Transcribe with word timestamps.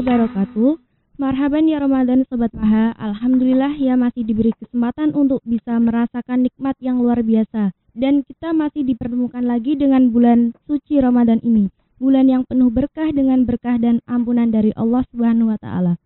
wabarakatuh. 0.00 0.80
Marhaban 1.20 1.68
ya 1.68 1.76
Ramadan 1.76 2.24
Sobat 2.24 2.56
Maha. 2.56 2.96
Alhamdulillah 2.96 3.76
ya 3.76 4.00
masih 4.00 4.24
diberi 4.24 4.56
kesempatan 4.56 5.12
untuk 5.12 5.44
bisa 5.44 5.76
merasakan 5.76 6.48
nikmat 6.48 6.72
yang 6.80 7.04
luar 7.04 7.20
biasa. 7.20 7.76
Dan 7.92 8.24
kita 8.24 8.56
masih 8.56 8.88
dipertemukan 8.88 9.44
lagi 9.44 9.76
dengan 9.76 10.08
bulan 10.08 10.56
suci 10.64 10.96
Ramadan 11.04 11.44
ini. 11.44 11.68
Bulan 12.00 12.32
yang 12.32 12.48
penuh 12.48 12.72
berkah 12.72 13.12
dengan 13.12 13.44
berkah 13.44 13.76
dan 13.76 14.00
ampunan 14.08 14.48
dari 14.48 14.72
Allah 14.72 15.04
Subhanahu 15.12 15.52
wa 15.52 15.60
taala. 15.60 16.00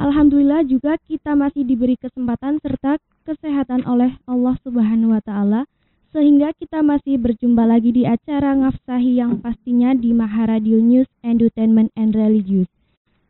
Alhamdulillah 0.00 0.64
juga 0.64 0.96
kita 1.04 1.36
masih 1.36 1.68
diberi 1.68 2.00
kesempatan 2.00 2.56
serta 2.64 2.96
kesehatan 3.28 3.84
oleh 3.84 4.16
Allah 4.24 4.56
Subhanahu 4.64 5.12
wa 5.12 5.20
taala 5.20 5.68
sehingga 6.16 6.56
kita 6.56 6.80
masih 6.80 7.20
berjumpa 7.20 7.68
lagi 7.68 7.92
di 7.92 8.08
acara 8.08 8.56
ngafsahi 8.56 9.20
yang 9.20 9.44
pastinya 9.44 9.92
di 9.92 10.16
Maharadio 10.16 10.80
News 10.80 11.10
Entertainment 11.20 11.92
and 12.00 12.16
Religious. 12.16 12.73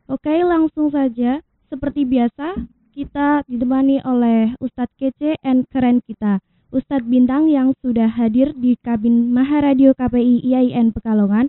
Oke, 0.04 0.36
langsung 0.44 0.92
saja. 0.92 1.40
Seperti 1.72 2.04
biasa, 2.04 2.60
kita 2.92 3.40
ditemani 3.48 4.04
oleh 4.04 4.52
Ustadz 4.60 4.92
Kece 5.00 5.40
and 5.40 5.64
keren 5.72 6.04
kita, 6.04 6.44
Ustadz 6.68 7.08
Bintang 7.08 7.48
yang 7.48 7.72
sudah 7.80 8.12
hadir 8.12 8.52
di 8.52 8.76
kabin 8.84 9.32
Maharadio 9.32 9.96
KPI 9.96 10.44
IAIN 10.44 10.92
Pekalongan. 10.92 11.48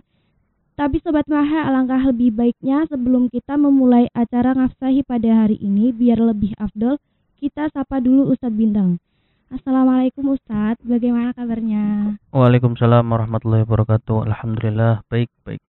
Tapi 0.72 1.00
Sobat 1.04 1.28
Maha, 1.28 1.68
alangkah 1.68 2.00
lebih 2.00 2.32
baiknya 2.32 2.88
sebelum 2.88 3.28
kita 3.28 3.60
memulai 3.60 4.08
acara 4.16 4.56
ngafsahi 4.56 5.04
pada 5.04 5.44
hari 5.44 5.60
ini, 5.60 5.92
biar 5.92 6.16
lebih 6.16 6.56
afdol, 6.56 6.96
kita 7.36 7.68
sapa 7.76 8.00
dulu 8.00 8.32
Ustadz 8.32 8.56
Bintang. 8.56 8.96
Assalamualaikum 9.52 10.32
Ustadz, 10.32 10.80
bagaimana 10.80 11.36
kabarnya? 11.36 12.16
Waalaikumsalam 12.32 13.04
warahmatullahi 13.04 13.68
wabarakatuh. 13.68 14.26
Alhamdulillah, 14.32 15.04
baik, 15.12 15.28
baik. 15.44 15.65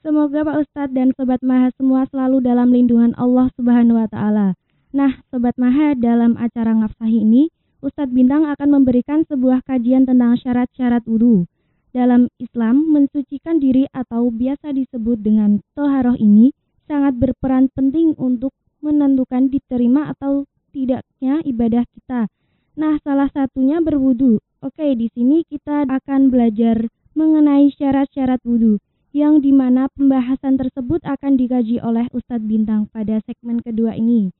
Semoga 0.00 0.48
Pak 0.48 0.64
Ustadz 0.64 0.96
dan 0.96 1.12
Sobat 1.12 1.44
Maha 1.44 1.68
semua 1.76 2.08
selalu 2.08 2.40
dalam 2.40 2.72
lindungan 2.72 3.12
Allah 3.20 3.52
Subhanahu 3.52 4.00
wa 4.00 4.08
Ta'ala. 4.08 4.56
Nah, 4.96 5.20
Sobat 5.28 5.60
Maha, 5.60 5.92
dalam 5.92 6.40
acara 6.40 6.72
ngafsahi 6.72 7.20
ini, 7.20 7.52
Ustadz 7.84 8.08
Bintang 8.08 8.48
akan 8.48 8.80
memberikan 8.80 9.28
sebuah 9.28 9.60
kajian 9.68 10.08
tentang 10.08 10.40
syarat-syarat 10.40 11.04
wudhu. 11.04 11.44
Dalam 11.92 12.32
Islam, 12.40 12.88
mensucikan 12.88 13.60
diri 13.60 13.84
atau 13.92 14.32
biasa 14.32 14.72
disebut 14.72 15.20
dengan 15.20 15.60
toharoh 15.76 16.16
ini 16.16 16.56
sangat 16.88 17.20
berperan 17.20 17.68
penting 17.76 18.16
untuk 18.16 18.56
menentukan 18.80 19.52
diterima 19.52 20.16
atau 20.16 20.48
tidaknya 20.72 21.44
ibadah 21.44 21.84
kita 21.92 22.32
Nah, 22.80 22.96
salah 23.04 23.28
satunya 23.36 23.84
berwudu. 23.84 24.40
Oke, 24.64 24.96
di 24.96 25.12
sini 25.12 25.44
kita 25.44 25.84
akan 25.84 26.32
belajar 26.32 26.88
mengenai 27.12 27.68
syarat-syarat 27.76 28.40
wudu 28.48 28.80
yang 29.10 29.42
di 29.42 29.50
mana 29.50 29.90
pembahasan 29.94 30.54
tersebut 30.54 31.02
akan 31.02 31.34
dikaji 31.34 31.82
oleh 31.82 32.06
Ustadz 32.14 32.46
Bintang 32.46 32.86
pada 32.90 33.18
segmen 33.26 33.58
kedua 33.58 33.98
ini. 33.98 34.30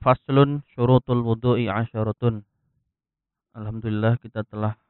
Faslun 0.00 0.64
syurutul 0.72 1.20
wudu'i 1.20 1.68
asyaratun. 1.68 2.40
Alhamdulillah 3.52 4.16
kita 4.24 4.48
telah 4.48 4.80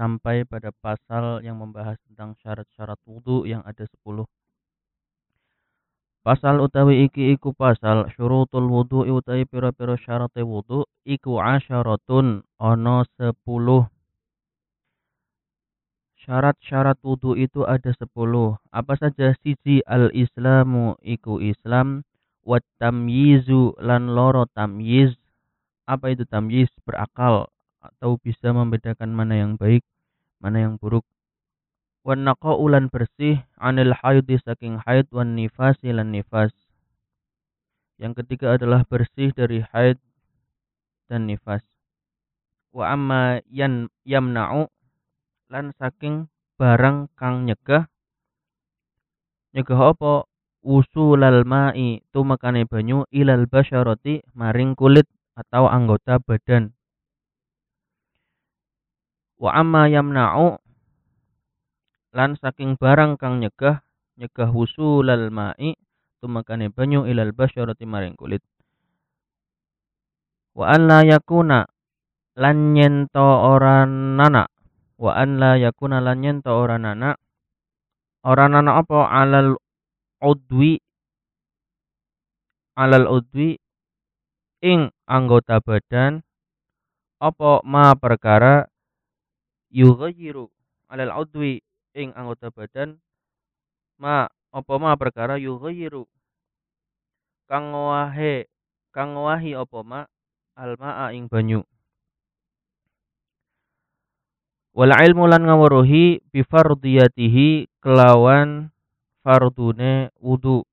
sampai 0.00 0.48
pada 0.48 0.72
pasal 0.72 1.44
yang 1.44 1.60
membahas 1.60 2.00
tentang 2.08 2.32
syarat-syarat 2.40 2.96
wudu 3.04 3.44
yang 3.44 3.60
ada 3.68 3.84
10. 3.84 4.24
Pasal 6.24 6.64
utawi 6.64 7.04
iki 7.04 7.36
iku 7.36 7.52
pasal 7.52 8.08
syurutul 8.16 8.72
wudu'i 8.72 9.12
utawi 9.12 9.44
pira-pira 9.44 10.00
syarat 10.00 10.32
wudu 10.40 10.88
iku 11.04 11.44
asyaratun 11.44 12.40
ana 12.56 13.04
10 13.20 13.36
Syarat-syarat 16.26 16.98
wudu 17.06 17.38
itu 17.38 17.62
ada 17.62 17.94
10. 17.94 18.10
Apa 18.74 18.98
saja 18.98 19.30
siji 19.46 19.86
al-islamu 19.86 20.98
iku 21.06 21.38
Islam 21.38 22.02
wa 22.42 22.58
tamyizu 22.82 23.78
lan 23.78 24.10
loro 24.10 24.50
tamyiz. 24.50 25.14
Apa 25.86 26.10
itu 26.10 26.26
tamyiz? 26.26 26.66
Berakal 26.82 27.46
atau 27.78 28.18
bisa 28.18 28.50
membedakan 28.50 29.14
mana 29.14 29.38
yang 29.38 29.54
baik, 29.54 29.86
mana 30.42 30.66
yang 30.66 30.74
buruk 30.74 31.06
wan 32.06 32.22
ulan 32.38 32.86
bersih 32.86 33.42
anil 33.58 33.90
haidi 33.90 34.38
saking 34.38 34.78
haid 34.78 35.10
wan 35.10 35.34
nifasi 35.34 35.90
lan 35.90 36.14
nifas. 36.14 36.54
Yang 37.98 38.22
ketiga 38.22 38.54
adalah 38.54 38.86
bersih 38.86 39.34
dari 39.34 39.66
haid 39.74 39.98
dan 41.10 41.26
nifas. 41.26 41.66
Wa 42.70 42.94
amma 42.94 43.42
yamna'u 44.06 44.70
lan 45.46 45.70
saking 45.78 46.26
barang 46.58 47.06
kang 47.14 47.46
nyegah. 47.46 47.86
Nyegah 49.54 49.80
apa? 49.94 50.26
Usulal 50.66 51.46
ma'i 51.46 52.02
tumakane 52.10 52.66
banyu 52.66 53.06
ilal 53.14 53.46
basyarati 53.46 54.26
maring 54.34 54.74
kulit 54.74 55.06
atau 55.38 55.70
anggota 55.70 56.18
badan. 56.18 56.74
Wa 59.38 59.54
amma 59.54 59.86
yamna'u 59.86 60.58
lan 62.10 62.34
saking 62.34 62.74
barang 62.82 63.14
kang 63.14 63.38
nyegah 63.38 63.86
nyegah 64.18 64.50
wusulal 64.50 65.30
ma'i 65.30 65.78
tumakane 66.18 66.66
banyu 66.74 67.06
ilal 67.06 67.30
basyarati 67.30 67.86
maring 67.86 68.18
kulit. 68.18 68.42
Wa 70.58 70.74
an 70.74 70.90
la 70.90 71.06
yakuna 71.06 71.62
lan 72.34 72.74
nyento 72.74 73.22
ora 73.22 73.86
nana 73.86 74.55
wa 74.96 75.12
an 75.12 75.36
la 75.36 75.60
yakuna 75.60 76.00
lan 76.00 76.24
nana 76.24 77.16
ora 78.26 78.46
nana 78.48 78.70
apa? 78.80 79.06
Alal 79.06 79.54
udwi. 80.20 80.80
Alal 82.76 83.08
udwi 83.08 83.56
ing 84.60 84.92
anggota 85.08 85.60
badan 85.64 86.20
apa 87.16 87.64
ma 87.64 87.96
perkara 87.96 88.68
yughayyiru 89.72 90.52
alal 90.92 91.24
udwi 91.24 91.64
ing 91.96 92.12
anggota 92.12 92.52
badan 92.52 93.00
ma 93.96 94.28
apa 94.52 94.74
ma 94.76 94.92
perkara 95.00 95.40
yughayyiru. 95.40 96.04
Kang 97.48 97.72
wahe 97.72 98.44
kang 98.92 99.16
wahi 99.16 99.56
apa 99.56 99.80
ma? 99.80 100.00
Almaa 100.56 101.12
ing 101.12 101.28
banyu 101.28 101.64
wal 104.76 104.92
ilmu 104.92 105.24
lan 105.24 105.48
ngawruhi 105.48 106.20
bi 106.28 106.40
fardiyatihi 106.44 107.80
kelawan 107.80 108.68
fardune 109.24 110.12
wudu. 110.20 110.68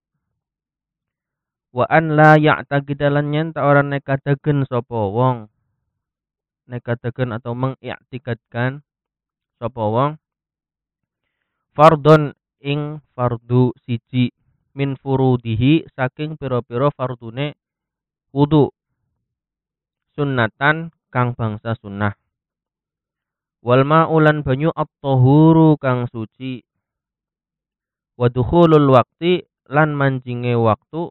Wa 1.72 1.88
an 1.88 2.20
la 2.20 2.36
ya'taqidalan 2.36 3.32
yen 3.32 3.48
ta 3.56 3.64
ora 3.64 3.80
nekadaken 3.80 4.68
sapa 4.68 5.08
wong. 5.08 5.48
Nekadaken 6.68 7.32
atau 7.32 7.56
mengiktikadkan 7.56 8.84
sapa 9.58 9.84
wong. 9.88 10.20
Fardon 11.72 12.36
ing 12.60 13.00
fardu 13.16 13.72
siji 13.88 14.36
min 14.76 15.00
furudihi 15.00 15.88
saking 15.96 16.36
pira-pira 16.36 16.92
fardune 16.92 17.56
wudu. 18.36 18.68
Sunnatan 20.14 20.92
kang 21.10 21.34
bangsa 21.34 21.74
sunnah 21.80 22.14
wal 23.64 23.88
ma'ulan 23.88 24.44
banyu 24.44 24.70
at-tahuru 24.76 25.80
kang 25.80 26.06
suci. 26.12 26.62
Wa 28.20 28.28
dukhulul 28.28 28.92
lan 29.72 29.90
manjinge 29.96 30.54
waktu. 30.60 31.10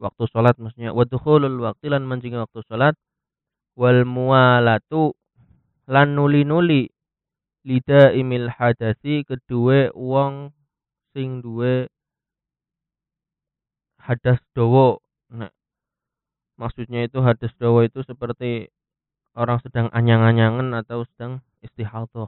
Waktu 0.00 0.22
salat 0.32 0.56
maksudnya. 0.56 0.96
Wa 0.96 1.04
dukhulul 1.04 1.60
lan 1.60 2.02
manjinge 2.08 2.40
waktu 2.40 2.64
salat. 2.64 2.96
Wal 3.76 4.08
mualatu 4.08 5.12
lan 5.86 6.16
nuli-nuli. 6.16 6.88
Lida 7.68 8.16
imil 8.16 8.48
hadasi 8.48 9.28
kedua 9.28 9.92
wong 9.92 10.56
sing 11.12 11.44
duwe 11.44 11.92
hadas 14.00 14.40
dawa. 14.56 14.96
Nah, 15.28 15.52
maksudnya 16.56 17.04
itu 17.04 17.20
hadas 17.20 17.52
dawa 17.60 17.84
itu 17.84 18.00
seperti 18.08 18.72
orang 19.38 19.62
sedang 19.62 19.86
anyang-anyangan 19.94 20.74
atau 20.82 21.06
sedang 21.06 21.38
istihadah 21.62 22.26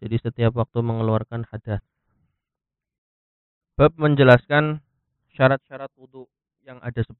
jadi 0.00 0.16
setiap 0.20 0.52
waktu 0.60 0.84
mengeluarkan 0.84 1.48
hadas. 1.48 1.80
Bab 3.76 3.92
menjelaskan 3.96 4.80
syarat-syarat 5.36 5.92
wudhu 5.96 6.28
yang 6.64 6.80
ada 6.84 7.00
10. 7.00 7.16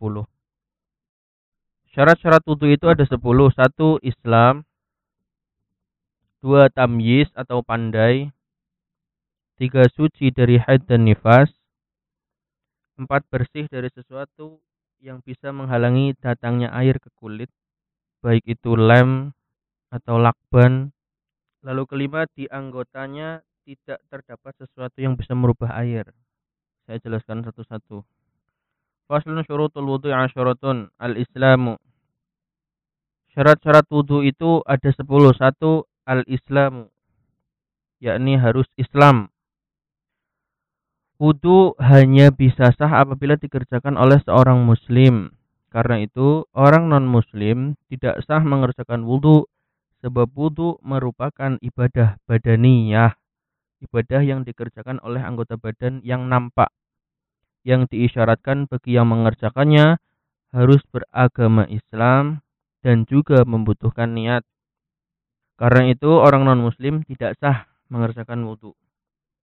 Syarat-syarat 1.92 2.44
wudhu 2.44 2.68
itu 2.68 2.86
ada 2.88 3.04
10. 3.04 3.16
Satu 3.52 3.96
Islam, 4.04 4.64
dua 6.44 6.68
tamyiz 6.68 7.32
atau 7.32 7.64
pandai, 7.64 8.32
tiga 9.56 9.88
suci 9.88 10.32
dari 10.32 10.60
haid 10.60 10.84
dan 10.84 11.08
nifas, 11.08 11.48
empat 13.00 13.24
bersih 13.32 13.68
dari 13.72 13.88
sesuatu 13.92 14.60
yang 15.00 15.20
bisa 15.24 15.52
menghalangi 15.52 16.16
datangnya 16.20 16.72
air 16.72 16.96
ke 17.00 17.08
kulit, 17.16 17.52
baik 18.26 18.42
itu 18.42 18.74
lem 18.74 19.30
atau 19.94 20.18
lakban. 20.18 20.90
Lalu 21.62 21.82
kelima 21.86 22.26
di 22.34 22.50
anggotanya 22.50 23.46
tidak 23.62 24.02
terdapat 24.10 24.52
sesuatu 24.58 24.98
yang 24.98 25.14
bisa 25.14 25.38
merubah 25.38 25.78
air. 25.78 26.10
Saya 26.90 26.98
jelaskan 26.98 27.46
satu-satu. 27.46 28.02
Faslun 29.06 29.46
syurutul 29.46 29.86
wudu 29.86 30.10
asyaratun 30.10 30.90
al-islamu. 30.98 31.78
Syarat-syarat 33.30 33.86
wudu 33.94 34.26
itu 34.26 34.62
ada 34.66 34.90
sepuluh. 34.90 35.30
Satu, 35.34 35.86
al-islamu. 36.02 36.90
Yakni 38.02 38.38
harus 38.38 38.66
Islam. 38.74 39.30
Wudu 41.22 41.78
hanya 41.78 42.34
bisa 42.34 42.74
sah 42.74 42.92
apabila 43.02 43.38
dikerjakan 43.38 43.94
oleh 43.94 44.18
seorang 44.26 44.66
muslim. 44.66 45.35
Karena 45.76 46.00
itu, 46.00 46.48
orang 46.56 46.88
non-muslim 46.88 47.76
tidak 47.92 48.24
sah 48.24 48.40
mengerjakan 48.40 49.04
wudu 49.04 49.44
sebab 50.00 50.32
wudu 50.32 50.80
merupakan 50.80 51.60
ibadah 51.60 52.16
badaniyah. 52.24 53.12
Ibadah 53.84 54.24
yang 54.24 54.40
dikerjakan 54.48 55.04
oleh 55.04 55.20
anggota 55.20 55.60
badan 55.60 56.00
yang 56.00 56.32
nampak 56.32 56.72
yang 57.60 57.84
diisyaratkan 57.92 58.72
bagi 58.72 58.96
yang 58.96 59.12
mengerjakannya 59.12 60.00
harus 60.54 60.80
beragama 60.88 61.68
Islam 61.68 62.40
dan 62.80 63.04
juga 63.04 63.44
membutuhkan 63.44 64.16
niat. 64.16 64.48
Karena 65.60 65.92
itu 65.92 66.08
orang 66.08 66.48
non-muslim 66.48 67.04
tidak 67.04 67.36
sah 67.36 67.68
mengerjakan 67.92 68.48
wudhu. 68.48 68.72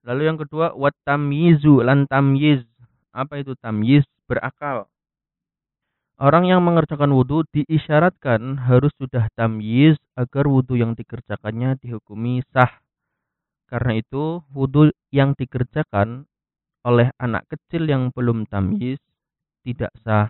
Lalu 0.02 0.34
yang 0.34 0.42
kedua, 0.42 0.74
wat 0.74 0.98
tamyizu 1.06 1.86
lan 1.86 2.10
tamyiz. 2.10 2.66
Apa 3.14 3.38
itu 3.44 3.54
tamyiz? 3.60 4.08
Berakal. 4.26 4.90
Orang 6.22 6.46
yang 6.46 6.62
mengerjakan 6.62 7.10
wudhu 7.10 7.42
diisyaratkan 7.50 8.70
harus 8.70 8.94
sudah 9.02 9.26
tamyiz 9.34 9.98
agar 10.14 10.46
wudhu 10.46 10.78
yang 10.78 10.94
dikerjakannya 10.94 11.82
dihukumi 11.82 12.46
sah. 12.54 12.70
Karena 13.66 13.98
itu, 13.98 14.46
wudhu 14.54 14.94
yang 15.10 15.34
dikerjakan 15.34 16.30
oleh 16.86 17.10
anak 17.18 17.50
kecil 17.50 17.90
yang 17.90 18.14
belum 18.14 18.46
tamyiz 18.46 19.02
tidak 19.66 19.90
sah. 20.06 20.30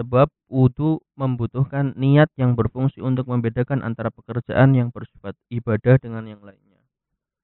Sebab 0.00 0.32
wudhu 0.48 1.04
membutuhkan 1.20 1.92
niat 1.92 2.32
yang 2.40 2.56
berfungsi 2.56 3.04
untuk 3.04 3.28
membedakan 3.28 3.84
antara 3.84 4.08
pekerjaan 4.08 4.72
yang 4.72 4.88
bersifat 4.88 5.36
ibadah 5.52 6.00
dengan 6.00 6.24
yang 6.24 6.40
lainnya. 6.40 6.80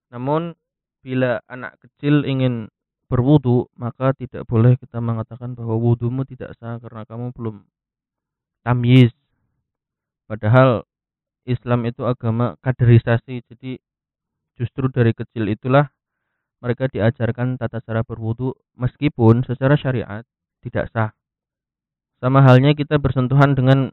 Namun, 0.09 0.57
bila 1.05 1.45
anak 1.51 1.77
kecil 1.85 2.25
ingin 2.25 2.73
berwudhu, 3.07 3.69
maka 3.77 4.17
tidak 4.17 4.49
boleh 4.49 4.75
kita 4.81 4.99
mengatakan 4.99 5.53
bahwa 5.53 5.77
wudhumu 5.77 6.25
tidak 6.25 6.57
sah 6.59 6.81
karena 6.81 7.05
kamu 7.05 7.31
belum 7.37 7.65
tamyiz. 8.65 9.13
Padahal 10.25 10.89
Islam 11.45 11.85
itu 11.85 12.09
agama 12.09 12.57
kaderisasi, 12.65 13.45
jadi 13.45 13.77
justru 14.57 14.89
dari 14.89 15.13
kecil 15.13 15.51
itulah 15.53 15.93
mereka 16.65 16.89
diajarkan 16.89 17.61
tata 17.61 17.85
cara 17.85 18.01
berwudu 18.01 18.57
meskipun 18.81 19.45
secara 19.45 19.77
syariat 19.77 20.25
tidak 20.65 20.89
sah. 20.97 21.13
Sama 22.25 22.41
halnya 22.41 22.73
kita 22.73 22.97
bersentuhan 22.97 23.53
dengan 23.53 23.93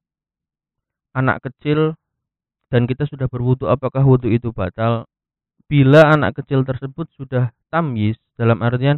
anak 1.12 1.44
kecil 1.44 2.00
dan 2.72 2.88
kita 2.88 3.04
sudah 3.04 3.28
berwudu 3.28 3.68
apakah 3.68 4.08
wudu 4.08 4.31
itu 4.31 4.56
batal? 4.56 5.04
Bila 5.68 6.16
anak 6.16 6.40
kecil 6.40 6.63
tersebut 6.63 7.12
sudah 7.19 7.52
tamyiz 7.68 8.16
dalam 8.41 8.57
artian 8.65 8.97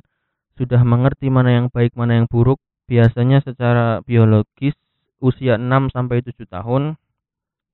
sudah 0.55 0.79
mengerti 0.87 1.27
mana 1.27 1.51
yang 1.51 1.67
baik 1.67 1.99
mana 1.99 2.23
yang 2.23 2.27
buruk, 2.31 2.63
biasanya 2.87 3.43
secara 3.43 3.99
biologis 4.07 4.77
usia 5.19 5.59
6 5.59 5.91
sampai 5.91 6.23
7 6.23 6.47
tahun 6.47 6.95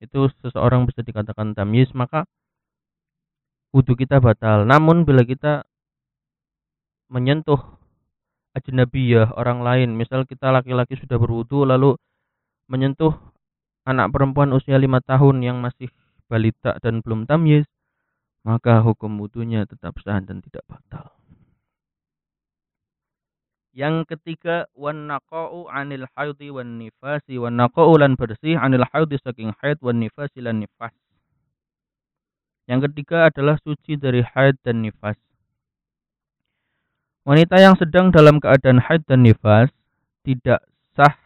itu 0.02 0.32
seseorang 0.42 0.88
bisa 0.90 1.06
dikatakan 1.06 1.54
tamyiz 1.54 1.92
maka 1.94 2.26
wudhu 3.70 3.94
kita 3.94 4.18
batal. 4.18 4.66
Namun 4.66 5.06
bila 5.06 5.22
kita 5.22 5.62
menyentuh 7.10 7.58
ajnabiyah 8.54 9.34
orang 9.38 9.62
lain 9.62 9.94
misal 9.94 10.26
kita 10.26 10.50
laki-laki 10.50 10.98
sudah 10.98 11.18
berwudu 11.18 11.62
lalu 11.62 11.94
menyentuh 12.66 13.14
anak 13.86 14.10
perempuan 14.14 14.50
usia 14.54 14.78
lima 14.78 15.02
tahun 15.02 15.42
yang 15.42 15.58
masih 15.58 15.90
balita 16.30 16.78
dan 16.82 17.02
belum 17.02 17.26
tamyiz 17.26 17.66
maka 18.46 18.82
hukum 18.82 19.20
wudunya 19.20 19.66
tetap 19.66 19.98
sah 20.02 20.22
dan 20.22 20.42
tidak 20.42 20.62
batal 20.66 21.19
yang 23.70 24.02
ketiga 24.06 24.66
wan 24.74 25.06
naqau 25.06 25.70
anil 25.70 26.06
haidi 26.18 26.50
wan 26.50 26.78
nifasi 26.78 27.38
wan 27.38 27.54
naqau 27.54 27.94
lan 27.94 28.18
bersih 28.18 28.58
anil 28.58 28.84
haidi 28.90 29.16
saking 29.22 29.54
haid 29.62 29.78
wan 29.78 30.02
nifasi 30.02 30.42
lan 30.42 30.62
nifas 30.62 30.94
yang 32.66 32.82
ketiga 32.82 33.30
adalah 33.30 33.58
suci 33.62 33.94
dari 33.94 34.22
haid 34.22 34.58
dan 34.66 34.82
nifas 34.82 35.18
Wanita 37.20 37.60
yang 37.60 37.76
sedang 37.76 38.08
dalam 38.08 38.40
keadaan 38.40 38.80
haid 38.80 39.04
dan 39.04 39.20
nifas 39.20 39.68
tidak 40.24 40.64
sah 40.96 41.20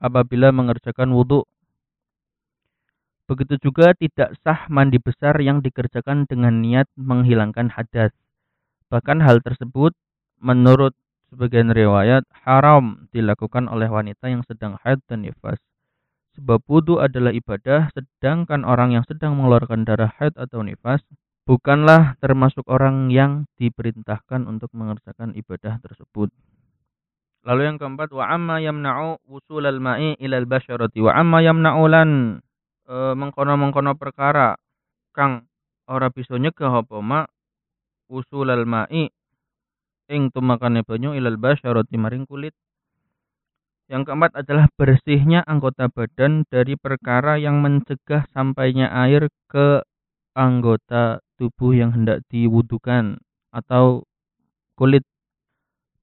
apabila 0.00 0.48
mengerjakan 0.56 1.12
wudhu. 1.12 1.44
Begitu 3.28 3.60
juga 3.60 3.92
tidak 3.92 4.32
sah 4.40 4.64
mandi 4.72 4.96
besar 4.96 5.36
yang 5.44 5.60
dikerjakan 5.60 6.24
dengan 6.24 6.64
niat 6.64 6.88
menghilangkan 6.96 7.70
hadas. 7.70 8.16
Bahkan 8.88 9.20
hal 9.20 9.44
tersebut 9.44 9.92
menurut 10.40 10.96
sebagian 11.32 11.72
riwayat 11.72 12.28
haram 12.44 13.08
dilakukan 13.08 13.64
oleh 13.72 13.88
wanita 13.88 14.28
yang 14.28 14.44
sedang 14.44 14.76
haid 14.84 15.00
dan 15.08 15.24
nifas. 15.24 15.56
Sebab 16.36 16.60
wudhu 16.68 17.00
adalah 17.00 17.32
ibadah, 17.32 17.88
sedangkan 17.96 18.68
orang 18.68 18.92
yang 18.92 19.04
sedang 19.08 19.40
mengeluarkan 19.40 19.88
darah 19.88 20.12
haid 20.20 20.36
atau 20.36 20.60
nifas 20.60 21.00
bukanlah 21.48 22.14
termasuk 22.22 22.62
orang 22.70 23.10
yang 23.10 23.48
diperintahkan 23.58 24.46
untuk 24.46 24.70
mengerjakan 24.76 25.34
ibadah 25.34 25.80
tersebut. 25.82 26.30
Lalu 27.42 27.74
yang 27.74 27.76
keempat 27.80 28.14
wa 28.14 28.24
amma 28.30 28.62
yamna'u 28.62 29.18
al 29.58 29.80
ma'i 29.82 30.14
ilal 30.22 30.46
basyarati 30.46 31.02
wa 31.02 31.10
amma 31.10 31.42
yamna'u 31.42 31.82
lan 31.90 32.38
e, 32.86 32.96
mengkono-mengkono 33.18 33.98
perkara 33.98 34.54
kang 35.10 35.50
ora 35.90 36.06
bisa 36.14 36.38
nyegah 36.38 36.70
apa 36.70 37.02
ma 37.02 37.26
al 37.26 38.64
ma'i 38.64 39.10
ing 40.12 40.28
tumakane 40.28 40.84
banyu 40.84 41.16
ilal 41.16 41.40
basyarati 41.40 41.96
maring 41.96 42.28
kulit. 42.28 42.52
Yang 43.88 44.12
keempat 44.12 44.32
adalah 44.36 44.68
bersihnya 44.76 45.40
anggota 45.48 45.88
badan 45.88 46.44
dari 46.52 46.76
perkara 46.76 47.40
yang 47.40 47.64
mencegah 47.64 48.28
sampainya 48.30 48.92
air 48.92 49.32
ke 49.48 49.80
anggota 50.36 51.24
tubuh 51.36 51.72
yang 51.76 51.92
hendak 51.92 52.24
diwudukan 52.28 53.20
atau 53.52 54.04
kulit 54.76 55.04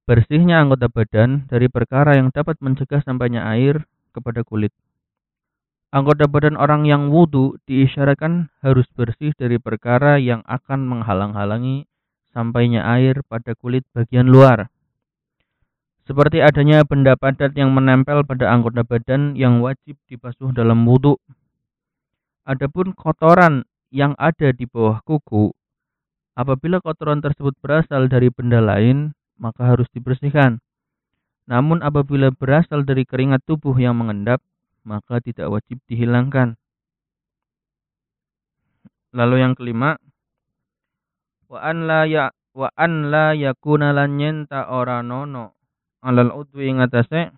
bersihnya 0.06 0.62
anggota 0.62 0.90
badan 0.90 1.46
dari 1.46 1.70
perkara 1.70 2.18
yang 2.18 2.34
dapat 2.34 2.58
mencegah 2.62 3.02
sampainya 3.06 3.46
air 3.46 3.86
kepada 4.10 4.42
kulit. 4.42 4.74
Anggota 5.90 6.30
badan 6.30 6.58
orang 6.58 6.86
yang 6.86 7.10
wudhu 7.10 7.58
diisyaratkan 7.66 8.54
harus 8.62 8.86
bersih 8.94 9.34
dari 9.34 9.58
perkara 9.58 10.22
yang 10.22 10.46
akan 10.46 10.86
menghalang-halangi 10.86 11.90
sampainya 12.34 12.86
air 12.86 13.22
pada 13.26 13.58
kulit 13.58 13.86
bagian 13.94 14.30
luar. 14.30 14.70
Seperti 16.10 16.42
adanya 16.42 16.82
benda 16.82 17.14
padat 17.14 17.54
yang 17.54 17.70
menempel 17.70 18.26
pada 18.26 18.50
anggota 18.50 18.82
badan 18.82 19.38
yang 19.38 19.62
wajib 19.62 19.94
dibasuh 20.10 20.50
dalam 20.50 20.82
wudhu. 20.90 21.22
Adapun 22.50 22.98
kotoran 22.98 23.62
yang 23.94 24.18
ada 24.18 24.50
di 24.50 24.66
bawah 24.66 25.06
kuku, 25.06 25.54
apabila 26.34 26.82
kotoran 26.82 27.22
tersebut 27.22 27.54
berasal 27.62 28.10
dari 28.10 28.34
benda 28.34 28.58
lain, 28.58 29.14
maka 29.38 29.70
harus 29.70 29.86
dibersihkan. 29.94 30.58
Namun 31.46 31.86
apabila 31.86 32.34
berasal 32.34 32.86
dari 32.86 33.06
keringat 33.06 33.46
tubuh 33.46 33.78
yang 33.78 33.98
mengendap, 33.98 34.42
maka 34.82 35.22
tidak 35.22 35.50
wajib 35.50 35.78
dihilangkan. 35.86 36.58
Lalu 39.14 39.46
yang 39.46 39.54
kelima, 39.54 39.98
wa 41.50 41.60
an 41.60 41.90
la 41.90 42.06
ya 42.06 42.30
wa 42.54 42.70
an 42.78 43.10
la 43.10 43.34
yakuna 43.34 43.92
lan 43.92 44.16
nyenta 44.16 44.70
ora 44.70 45.02
nono. 45.02 45.58
Alal 46.00 46.32
udwi 46.32 46.72
ing 46.72 46.80
atase 46.80 47.34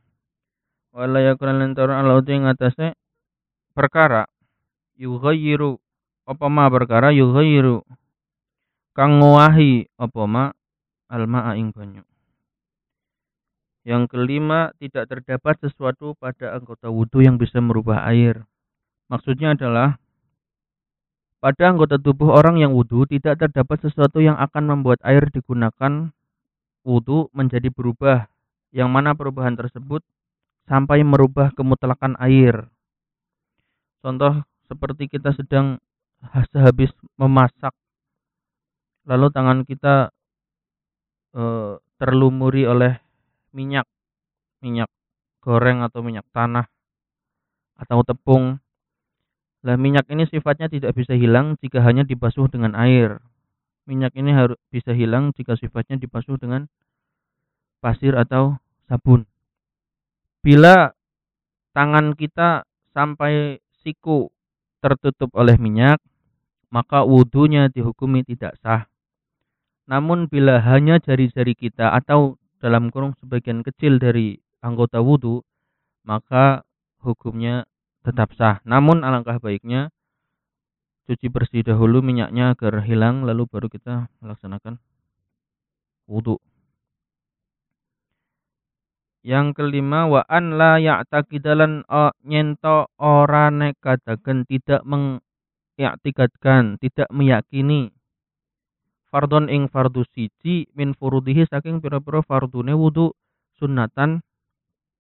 wala 0.94 1.24
yakuna 1.24 1.56
lan 1.56 1.74
alal 1.74 2.20
udwi 2.20 2.38
ing 2.38 2.46
atase 2.46 2.94
perkara. 3.74 4.28
Yughayyiru 5.00 5.80
apa 6.28 6.46
ma 6.52 6.70
perkara? 6.70 7.10
Yughayyiru. 7.10 7.82
Kang 8.92 9.24
ngowahi 9.24 9.88
apa 9.96 10.24
ma? 10.28 10.46
Alma 11.12 11.56
ing 11.56 11.72
banyu. 11.72 12.04
Yang 13.82 14.14
kelima, 14.14 14.70
tidak 14.78 15.10
terdapat 15.10 15.58
sesuatu 15.58 16.14
pada 16.14 16.54
anggota 16.54 16.94
wudhu 16.94 17.26
yang 17.26 17.42
bisa 17.42 17.58
merubah 17.58 18.06
air. 18.06 18.46
Maksudnya 19.10 19.58
adalah, 19.58 19.98
pada 21.42 21.74
anggota 21.74 21.98
tubuh 21.98 22.38
orang 22.38 22.62
yang 22.62 22.72
wudhu 22.78 23.10
tidak 23.10 23.42
terdapat 23.42 23.82
sesuatu 23.82 24.22
yang 24.22 24.38
akan 24.38 24.78
membuat 24.78 25.02
air 25.02 25.26
digunakan 25.34 26.14
wudhu 26.86 27.34
menjadi 27.34 27.74
berubah, 27.74 28.30
yang 28.70 28.94
mana 28.94 29.18
perubahan 29.18 29.58
tersebut 29.58 30.06
sampai 30.70 31.02
merubah 31.02 31.50
kemutlakan 31.58 32.14
air. 32.22 32.70
Contoh 34.06 34.46
seperti 34.70 35.10
kita 35.10 35.34
sedang 35.34 35.82
sehabis 36.54 36.94
memasak, 37.18 37.74
lalu 39.10 39.34
tangan 39.34 39.66
kita 39.66 40.14
e, 41.34 41.44
terlumuri 41.98 42.70
oleh 42.70 43.02
minyak, 43.50 43.90
minyak 44.62 44.90
goreng 45.42 45.82
atau 45.82 46.06
minyak 46.06 46.26
tanah 46.30 46.70
atau 47.82 48.06
tepung 48.06 48.62
lah 49.62 49.78
minyak 49.78 50.10
ini 50.10 50.26
sifatnya 50.26 50.68
tidak 50.74 50.98
bisa 50.98 51.14
hilang 51.14 51.54
jika 51.62 51.86
hanya 51.86 52.02
dibasuh 52.02 52.50
dengan 52.50 52.74
air. 52.74 53.22
Minyak 53.86 54.18
ini 54.18 54.34
harus 54.34 54.58
bisa 54.74 54.94
hilang 54.94 55.34
jika 55.38 55.54
sifatnya 55.54 56.02
dibasuh 56.02 56.38
dengan 56.42 56.66
pasir 57.82 58.18
atau 58.18 58.58
sabun. 58.90 59.26
Bila 60.42 60.94
tangan 61.78 62.18
kita 62.18 62.66
sampai 62.94 63.62
siku 63.86 64.34
tertutup 64.82 65.30
oleh 65.38 65.58
minyak, 65.62 66.02
maka 66.74 67.06
wudhunya 67.06 67.70
dihukumi 67.70 68.26
tidak 68.26 68.58
sah. 68.66 68.90
Namun 69.86 70.26
bila 70.26 70.62
hanya 70.62 70.98
jari-jari 70.98 71.54
kita 71.54 71.94
atau 71.94 72.42
dalam 72.58 72.90
kurung 72.90 73.14
sebagian 73.22 73.62
kecil 73.62 73.98
dari 74.02 74.38
anggota 74.62 75.02
wudhu, 75.02 75.42
maka 76.06 76.66
hukumnya 77.02 77.66
tetap 78.02 78.34
sah. 78.38 78.62
Namun 78.66 79.06
alangkah 79.06 79.38
baiknya 79.38 79.94
cuci 81.10 81.28
bersih 81.30 81.66
dahulu 81.66 82.02
minyaknya 82.06 82.54
agar 82.54 82.86
hilang 82.86 83.26
lalu 83.26 83.46
baru 83.50 83.68
kita 83.70 84.10
melaksanakan 84.22 84.78
wudhu. 86.10 86.38
Yang 89.22 89.62
kelima 89.62 90.10
wa 90.10 90.26
an 90.26 90.58
la 90.58 90.82
ya'taqidalan 90.82 91.86
nyento 92.26 92.90
ora 92.98 93.54
nekadaken 93.54 94.50
tidak 94.50 94.82
mengi'tikadkan, 94.82 96.82
tidak 96.82 97.06
meyakini 97.14 97.94
fardon 99.12 99.52
ing 99.52 99.68
fardu 99.68 100.08
siji 100.10 100.72
min 100.74 100.96
furudihi 100.96 101.46
saking 101.46 101.84
pira-pira 101.84 102.24
fardune 102.24 102.74
wudu 102.74 103.12
sunatan 103.60 104.24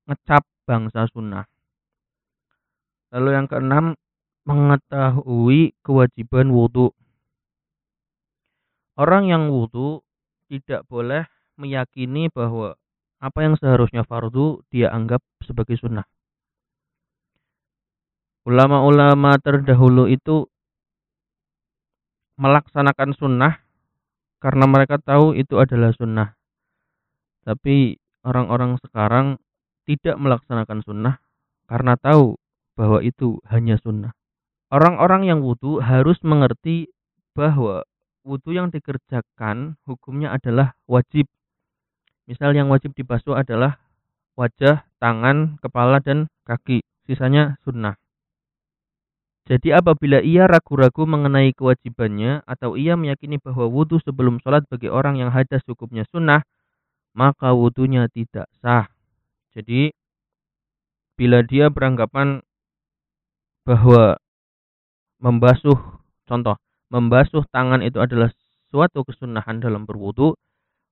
ngecap 0.06 0.44
bangsa 0.68 1.08
sunnah. 1.10 1.48
Lalu 3.12 3.30
yang 3.36 3.48
keenam, 3.52 3.86
mengetahui 4.48 5.76
kewajiban 5.86 6.50
wudhu. 6.50 6.96
Orang 8.98 9.28
yang 9.30 9.52
wudhu 9.52 10.02
tidak 10.50 10.88
boleh 10.90 11.28
meyakini 11.56 12.28
bahwa 12.32 12.76
apa 13.22 13.40
yang 13.46 13.54
seharusnya 13.56 14.02
fardu 14.02 14.66
dia 14.74 14.90
anggap 14.90 15.22
sebagai 15.46 15.78
sunnah. 15.78 16.04
Ulama-ulama 18.42 19.38
terdahulu 19.38 20.10
itu 20.10 20.50
melaksanakan 22.42 23.14
sunnah 23.14 23.62
karena 24.42 24.66
mereka 24.66 24.98
tahu 24.98 25.38
itu 25.38 25.62
adalah 25.62 25.94
sunnah. 25.94 26.34
Tapi 27.46 28.02
orang-orang 28.26 28.82
sekarang 28.82 29.38
tidak 29.86 30.18
melaksanakan 30.18 30.82
sunnah 30.82 31.16
karena 31.70 31.94
tahu 32.02 32.42
bahwa 32.76 33.04
itu 33.04 33.40
hanya 33.52 33.78
sunnah. 33.80 34.16
Orang-orang 34.72 35.28
yang 35.28 35.40
wudhu 35.44 35.84
harus 35.84 36.20
mengerti 36.24 36.88
bahwa 37.36 37.84
wudhu 38.24 38.56
yang 38.56 38.72
dikerjakan 38.72 39.76
hukumnya 39.84 40.32
adalah 40.32 40.78
wajib. 40.88 41.28
Misal 42.30 42.56
yang 42.56 42.72
wajib 42.72 42.96
dibasuh 42.96 43.36
adalah 43.36 43.82
wajah, 44.40 44.88
tangan, 45.02 45.60
kepala, 45.60 46.00
dan 46.00 46.32
kaki. 46.48 46.86
Sisanya 47.04 47.60
sunnah. 47.68 48.00
Jadi 49.50 49.74
apabila 49.74 50.22
ia 50.22 50.46
ragu-ragu 50.46 51.04
mengenai 51.04 51.52
kewajibannya 51.52 52.46
atau 52.46 52.78
ia 52.78 52.96
meyakini 52.96 53.42
bahwa 53.42 53.68
wudhu 53.68 54.00
sebelum 54.00 54.40
sholat 54.40 54.64
bagi 54.70 54.88
orang 54.88 55.18
yang 55.18 55.34
hadas 55.34 55.66
hukumnya 55.66 56.06
sunnah, 56.14 56.46
maka 57.12 57.52
wudhunya 57.52 58.08
tidak 58.14 58.48
sah. 58.62 58.88
Jadi 59.52 59.92
bila 61.20 61.44
dia 61.44 61.68
beranggapan 61.68 62.46
bahwa 63.68 64.18
membasuh 65.22 65.78
contoh 66.26 66.58
membasuh 66.90 67.46
tangan 67.54 67.86
itu 67.86 68.02
adalah 68.02 68.34
suatu 68.74 69.06
kesunahan 69.06 69.62
dalam 69.62 69.86
berwudu 69.86 70.36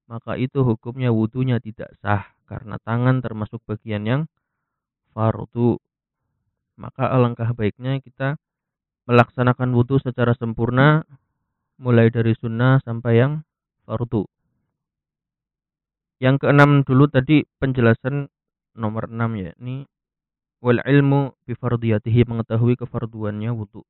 maka 0.10 0.34
itu 0.42 0.66
hukumnya 0.66 1.14
wudunya 1.14 1.62
tidak 1.62 1.94
sah 2.02 2.34
karena 2.50 2.82
tangan 2.82 3.22
termasuk 3.22 3.62
bagian 3.70 4.04
yang 4.10 4.22
fardu. 5.14 5.78
Maka 6.82 7.14
alangkah 7.14 7.54
baiknya 7.54 8.02
kita 8.02 8.42
melaksanakan 9.06 9.70
wudu 9.78 10.02
secara 10.02 10.34
sempurna 10.34 11.06
mulai 11.78 12.10
dari 12.10 12.34
sunnah 12.34 12.82
sampai 12.82 13.22
yang 13.22 13.46
fardu. 13.86 14.26
Yang 16.18 16.36
keenam 16.42 16.82
dulu 16.82 17.06
tadi 17.06 17.46
penjelasan 17.62 18.34
nomor 18.74 19.14
enam 19.14 19.38
ya 19.38 19.54
ini 19.62 19.86
wal 20.60 20.80
ilmu 20.84 21.34
bi 21.48 21.56
fardiyatihi 21.56 22.28
mengetahui 22.28 22.76
kefarduannya 22.76 23.52
wudu. 23.56 23.84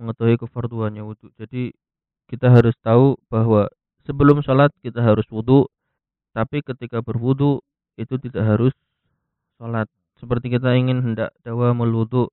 Mengetahui 0.00 0.40
kefarduannya 0.40 1.04
wudu. 1.04 1.28
Jadi 1.36 1.76
kita 2.32 2.48
harus 2.48 2.72
tahu 2.80 3.20
bahwa 3.28 3.68
sebelum 4.08 4.40
sholat 4.40 4.72
kita 4.80 5.04
harus 5.04 5.28
wudu 5.28 5.68
tapi 6.32 6.64
ketika 6.64 7.04
berwudu 7.04 7.60
itu 8.00 8.16
tidak 8.16 8.44
harus 8.44 8.74
sholat. 9.60 9.86
Seperti 10.16 10.54
kita 10.54 10.72
ingin 10.78 11.02
hendak 11.02 11.34
dawa 11.44 11.76
melwudu 11.76 12.32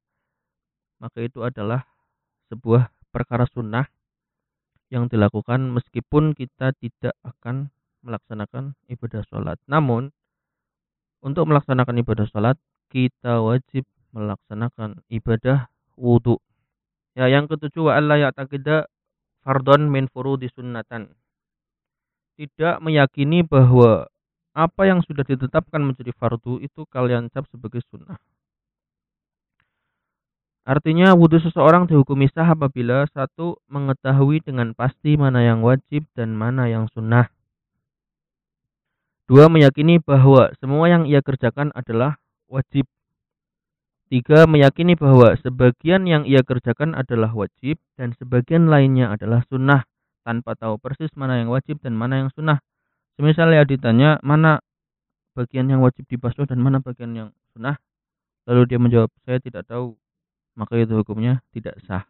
maka 1.00 1.20
itu 1.24 1.44
adalah 1.44 1.88
sebuah 2.52 2.92
perkara 3.12 3.48
sunnah 3.50 3.88
yang 4.90 5.08
dilakukan 5.08 5.70
meskipun 5.70 6.34
kita 6.34 6.74
tidak 6.80 7.16
akan 7.22 7.70
melaksanakan 8.02 8.74
ibadah 8.90 9.22
sholat. 9.28 9.58
Namun 9.70 10.12
untuk 11.20 11.46
melaksanakan 11.52 12.00
ibadah 12.02 12.26
sholat 12.32 12.56
kita 12.90 13.40
wajib 13.46 13.86
melaksanakan 14.12 15.06
ibadah 15.14 15.70
wudhu. 15.94 16.42
Ya, 17.14 17.30
yang 17.30 17.46
ketujuh 17.46 17.90
wa 17.90 17.94
alla 17.96 18.18
ya'taqida 18.18 18.90
fardon 19.46 19.88
min 19.94 20.10
furudi 20.10 20.50
sunnatan. 20.50 21.14
Tidak 22.40 22.82
meyakini 22.82 23.46
bahwa 23.46 24.08
apa 24.58 24.82
yang 24.90 25.06
sudah 25.06 25.22
ditetapkan 25.24 25.84
menjadi 25.84 26.12
fardu 26.16 26.60
itu 26.60 26.84
kalian 26.90 27.30
cap 27.30 27.46
sebagai 27.52 27.86
sunnah. 27.88 28.18
Artinya 30.70 31.18
wudhu 31.18 31.42
seseorang 31.42 31.90
dihukumi 31.90 32.30
sah 32.30 32.46
apabila 32.46 33.10
satu 33.10 33.58
mengetahui 33.70 34.46
dengan 34.46 34.78
pasti 34.78 35.18
mana 35.18 35.42
yang 35.42 35.66
wajib 35.66 36.06
dan 36.14 36.38
mana 36.38 36.70
yang 36.70 36.86
sunnah. 36.94 37.30
Dua, 39.30 39.46
meyakini 39.46 40.02
bahwa 40.02 40.50
semua 40.58 40.90
yang 40.90 41.06
ia 41.06 41.22
kerjakan 41.22 41.70
adalah 41.78 42.18
wajib. 42.50 42.90
Tiga, 44.10 44.50
meyakini 44.50 44.98
bahwa 44.98 45.38
sebagian 45.38 46.10
yang 46.10 46.26
ia 46.26 46.42
kerjakan 46.42 46.98
adalah 46.98 47.30
wajib 47.38 47.78
dan 47.94 48.18
sebagian 48.18 48.66
lainnya 48.66 49.14
adalah 49.14 49.46
sunnah 49.46 49.86
tanpa 50.26 50.58
tahu 50.58 50.82
persis 50.82 51.14
mana 51.14 51.38
yang 51.38 51.54
wajib 51.54 51.78
dan 51.86 51.94
mana 51.94 52.26
yang 52.26 52.30
sunnah. 52.34 52.58
Misalnya 53.22 53.62
ditanya 53.70 54.18
mana 54.26 54.66
bagian 55.38 55.70
yang 55.70 55.86
wajib 55.86 56.10
dibasuh 56.10 56.50
dan 56.50 56.58
mana 56.58 56.82
bagian 56.82 57.14
yang 57.14 57.30
sunnah, 57.54 57.78
lalu 58.50 58.66
dia 58.66 58.80
menjawab 58.82 59.14
saya 59.28 59.38
tidak 59.38 59.70
tahu, 59.70 59.94
maka 60.58 60.74
itu 60.80 60.98
hukumnya 60.98 61.46
tidak 61.54 61.78
sah. 61.86 62.10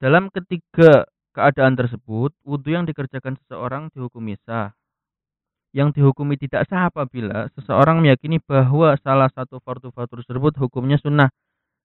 Dalam 0.00 0.28
ketiga 0.28 1.08
keadaan 1.32 1.80
tersebut, 1.80 2.34
wudhu 2.44 2.70
yang 2.74 2.84
dikerjakan 2.84 3.40
seseorang 3.44 3.88
dihukumi 3.94 4.36
sah, 4.44 4.74
yang 5.70 5.94
dihukumi 5.94 6.34
tidak 6.34 6.66
sah 6.66 6.90
apabila 6.90 7.46
seseorang 7.54 8.02
meyakini 8.02 8.42
bahwa 8.42 8.98
salah 9.02 9.30
satu 9.30 9.62
fardu-fardu 9.62 10.26
tersebut 10.26 10.58
hukumnya 10.58 10.98
sunnah. 10.98 11.30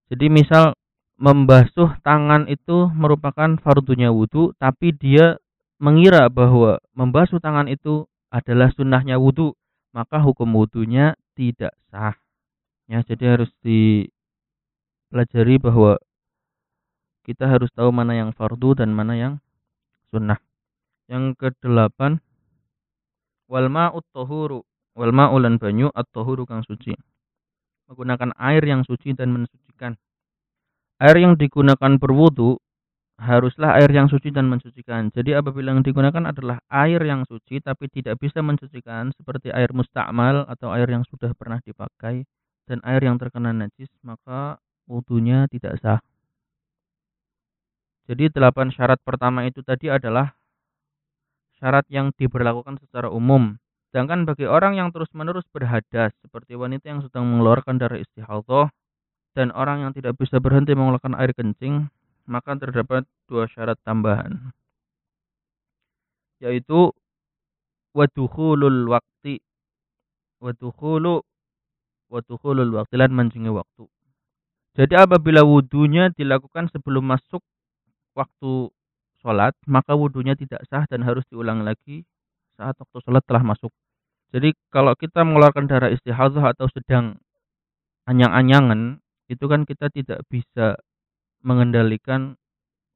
Jadi 0.10 0.30
misal 0.30 0.74
membasuh 1.16 1.96
tangan 2.02 2.50
itu 2.50 2.90
merupakan 2.92 3.56
fardunya 3.62 4.10
wudhu, 4.12 4.52
tapi 4.58 4.92
dia 4.92 5.38
mengira 5.78 6.28
bahwa 6.34 6.82
membasuh 6.98 7.40
tangan 7.40 7.70
itu 7.70 8.10
adalah 8.34 8.74
sunnahnya 8.74 9.22
wudhu, 9.22 9.54
maka 9.94 10.20
hukum 10.20 10.50
wudhunya 10.58 11.16
tidak 11.38 11.72
sah. 11.94 12.18
Ya, 12.86 13.02
jadi 13.02 13.38
harus 13.38 13.50
dipelajari 13.66 15.58
bahwa 15.58 15.98
kita 17.26 17.50
harus 17.50 17.74
tahu 17.74 17.90
mana 17.90 18.14
yang 18.14 18.30
fardu 18.38 18.78
dan 18.78 18.94
mana 18.94 19.18
yang 19.18 19.42
sunnah. 20.14 20.38
Yang 21.10 21.34
kedelapan, 21.42 22.22
wal 23.50 23.68
ma'ut 23.70 24.06
tahuru 24.14 24.62
wal 24.96 25.12
ma'ulan 25.12 25.60
banyu 25.60 25.92
at 25.94 26.08
tahuru 26.10 26.48
kang 26.48 26.64
suci. 26.64 26.96
Menggunakan 27.86 28.34
air 28.42 28.64
yang 28.66 28.82
suci 28.82 29.14
dan 29.14 29.30
mensucikan. 29.30 29.94
Air 30.98 31.22
yang 31.22 31.38
digunakan 31.38 32.00
berwudu 32.02 32.58
haruslah 33.16 33.80
air 33.80 33.88
yang 33.92 34.12
suci 34.12 34.32
dan 34.32 34.52
mensucikan. 34.52 35.08
Jadi 35.12 35.36
apabila 35.36 35.72
yang 35.72 35.84
digunakan 35.84 36.32
adalah 36.32 36.60
air 36.68 37.00
yang 37.04 37.24
suci 37.24 37.64
tapi 37.64 37.88
tidak 37.88 38.20
bisa 38.20 38.44
mensucikan 38.44 39.12
seperti 39.16 39.52
air 39.56 39.72
mustakmal 39.72 40.44
atau 40.52 40.72
air 40.76 40.88
yang 40.88 41.04
sudah 41.08 41.32
pernah 41.36 41.60
dipakai 41.64 42.28
dan 42.68 42.82
air 42.84 43.06
yang 43.06 43.16
terkena 43.16 43.56
najis 43.56 43.88
maka 44.04 44.60
wudunya 44.90 45.48
tidak 45.48 45.80
sah. 45.80 46.02
Jadi 48.06 48.30
delapan 48.30 48.70
syarat 48.70 49.02
pertama 49.02 49.50
itu 49.50 49.66
tadi 49.66 49.90
adalah 49.90 50.38
syarat 51.60 51.86
yang 51.92 52.12
diberlakukan 52.16 52.80
secara 52.84 53.08
umum. 53.12 53.56
Sedangkan 53.90 54.28
bagi 54.28 54.44
orang 54.44 54.76
yang 54.76 54.92
terus-menerus 54.92 55.48
berhadas, 55.56 56.12
seperti 56.20 56.60
wanita 56.60 56.92
yang 56.92 57.00
sedang 57.00 57.32
mengeluarkan 57.32 57.80
darah 57.80 57.96
istihadah, 57.96 58.68
dan 59.36 59.56
orang 59.56 59.88
yang 59.88 59.92
tidak 59.96 60.20
bisa 60.20 60.40
berhenti 60.44 60.76
mengeluarkan 60.76 61.16
air 61.16 61.32
kencing, 61.32 61.88
maka 62.28 62.60
terdapat 62.60 63.08
dua 63.28 63.48
syarat 63.48 63.80
tambahan. 63.88 64.52
Yaitu 66.44 66.92
wadukhulul 67.96 68.92
wakti 68.92 69.40
wadukhulu 70.44 71.24
wadukhulul 72.12 72.72
wakti 72.76 72.96
lan 73.00 73.16
mancingnya 73.16 73.56
waktu. 73.56 73.88
Jadi 74.76 74.92
apabila 75.00 75.48
wudhunya 75.48 76.12
dilakukan 76.12 76.68
sebelum 76.68 77.08
masuk 77.08 77.40
waktu 78.12 78.75
sholat, 79.26 79.58
maka 79.66 79.98
wudhunya 79.98 80.38
tidak 80.38 80.62
sah 80.70 80.86
dan 80.86 81.02
harus 81.02 81.26
diulang 81.34 81.66
lagi 81.66 82.06
saat 82.62 82.78
waktu 82.78 83.02
sholat 83.02 83.26
telah 83.26 83.42
masuk. 83.42 83.74
Jadi 84.30 84.54
kalau 84.70 84.94
kita 84.94 85.26
mengeluarkan 85.26 85.66
darah 85.66 85.90
istihadah 85.90 86.54
atau 86.54 86.70
sedang 86.70 87.18
anyang-anyangan, 88.06 89.02
itu 89.26 89.46
kan 89.50 89.66
kita 89.66 89.90
tidak 89.90 90.22
bisa 90.30 90.78
mengendalikan 91.42 92.38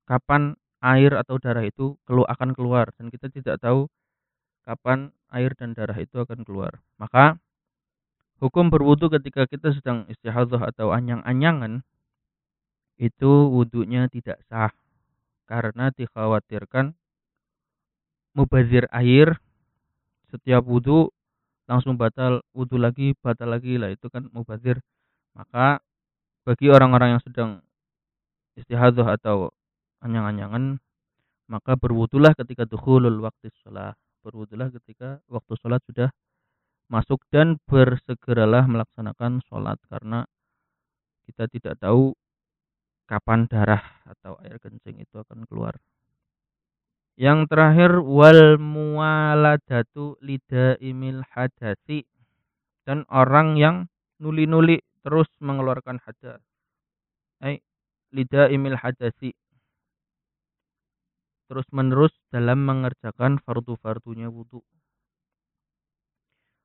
kapan 0.05 0.53
air 0.85 1.17
atau 1.17 1.41
darah 1.41 1.65
itu 1.65 1.97
akan 2.05 2.53
keluar 2.53 2.93
dan 2.97 3.09
kita 3.09 3.33
tidak 3.33 3.57
tahu 3.57 3.89
kapan 4.63 5.09
air 5.33 5.53
dan 5.57 5.73
darah 5.73 5.97
itu 5.97 6.21
akan 6.21 6.45
keluar. 6.45 6.77
Maka 7.01 7.41
hukum 8.37 8.69
berwudu 8.69 9.09
ketika 9.09 9.49
kita 9.49 9.73
sedang 9.73 10.05
istihadah 10.05 10.69
atau 10.69 10.93
anyang-anyangan 10.93 11.81
itu 12.99 13.31
wudhunya 13.49 14.11
tidak 14.11 14.43
sah 14.51 14.73
karena 15.49 15.89
dikhawatirkan 15.89 16.93
mubazir 18.38 18.85
air 18.93 19.41
setiap 20.29 20.62
wudhu 20.69 21.09
langsung 21.65 21.97
batal 21.97 22.45
wudhu 22.53 22.77
lagi 22.77 23.17
batal 23.17 23.49
lagi. 23.49 23.81
Lah 23.81 23.89
itu 23.89 24.05
kan 24.13 24.29
mubazir. 24.29 24.77
Maka 25.33 25.81
bagi 26.45 26.69
orang-orang 26.69 27.17
yang 27.17 27.23
sedang 27.25 27.65
istihadah 28.53 29.17
atau 29.17 29.49
anyang-anyangan 30.05 30.77
maka 31.49 31.73
berwudulah 31.73 32.38
ketika 32.38 32.69
dukhulul 32.69 33.25
waktu 33.25 33.49
sholat. 33.65 33.97
Berwudulah 34.21 34.69
ketika 34.69 35.17
waktu 35.25 35.53
sholat 35.57 35.81
sudah 35.89 36.09
masuk 36.93 37.25
dan 37.33 37.57
bersegeralah 37.65 38.69
melaksanakan 38.69 39.41
sholat. 39.49 39.81
Karena 39.89 40.29
kita 41.25 41.49
tidak 41.49 41.81
tahu 41.81 42.13
kapan 43.09 43.49
darah 43.49 43.81
atau 44.05 44.37
air 44.45 44.61
kencing 44.61 45.01
itu 45.01 45.17
akan 45.17 45.49
keluar. 45.49 45.73
Yang 47.17 47.49
terakhir 47.49 47.97
wal 48.05 48.61
muwaladatu 48.61 50.21
imil 50.77 51.25
hadasi 51.33 52.05
dan 52.85 53.09
orang 53.09 53.57
yang 53.57 53.75
nuli-nuli 54.21 54.85
terus 55.01 55.25
mengeluarkan 55.41 55.97
hadas. 56.05 56.39
Lida 58.09 58.49
imil 58.49 58.73
hadasi 58.73 59.37
terus 61.45 61.65
menerus 61.69 62.13
dalam 62.33 62.65
mengerjakan 62.65 63.37
fardu-fardunya 63.45 64.33
wudhu. 64.33 64.65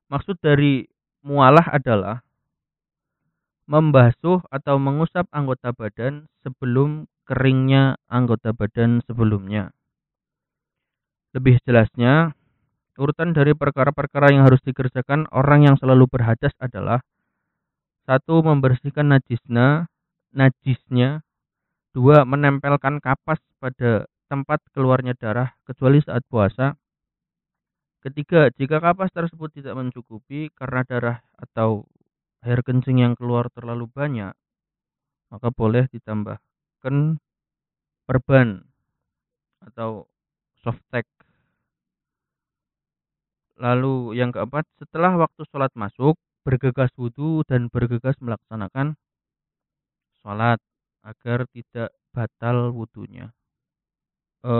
Maksud 0.09 0.41
dari 0.41 0.89
mualah 1.21 1.69
adalah 1.69 2.24
membasuh 3.65 4.45
atau 4.53 4.77
mengusap 4.77 5.25
anggota 5.33 5.73
badan 5.73 6.29
sebelum 6.45 7.09
keringnya 7.25 7.97
anggota 8.05 8.53
badan 8.53 9.01
sebelumnya. 9.09 9.73
Lebih 11.33 11.59
jelasnya, 11.65 12.31
urutan 12.95 13.35
dari 13.35 13.51
perkara-perkara 13.57 14.31
yang 14.31 14.47
harus 14.47 14.61
dikerjakan 14.63 15.27
orang 15.33 15.67
yang 15.67 15.75
selalu 15.75 16.07
berhadas 16.07 16.53
adalah 16.61 17.01
satu 18.05 18.45
membersihkan 18.45 19.09
najisnya, 19.09 19.89
najisnya, 20.29 21.25
dua 21.91 22.21
menempelkan 22.23 23.01
kapas 23.01 23.41
pada 23.57 24.05
tempat 24.29 24.61
keluarnya 24.77 25.17
darah 25.17 25.57
kecuali 25.65 25.99
saat 26.05 26.21
puasa. 26.29 26.77
Ketiga, 28.05 28.53
jika 28.53 28.77
kapas 28.77 29.09
tersebut 29.09 29.49
tidak 29.57 29.73
mencukupi 29.73 30.53
karena 30.53 30.85
darah 30.85 31.17
atau 31.41 31.89
air 32.45 32.61
kencing 32.61 33.01
yang 33.01 33.17
keluar 33.17 33.49
terlalu 33.49 33.89
banyak, 33.89 34.37
maka 35.33 35.49
boleh 35.49 35.89
ditambahkan 35.89 37.17
perban 38.05 38.61
atau 39.65 40.05
softtek. 40.61 41.09
Lalu 43.57 44.19
yang 44.19 44.29
keempat, 44.29 44.69
setelah 44.77 45.17
waktu 45.17 45.41
sholat 45.49 45.73
masuk, 45.73 46.19
bergegas 46.45 46.93
wudhu 46.93 47.41
dan 47.49 47.73
bergegas 47.73 48.13
melaksanakan 48.21 48.93
sholat 50.21 50.61
agar 51.01 51.49
tidak 51.49 51.89
batal 52.13 52.69
wudhunya. 52.69 53.33
E, 54.45 54.53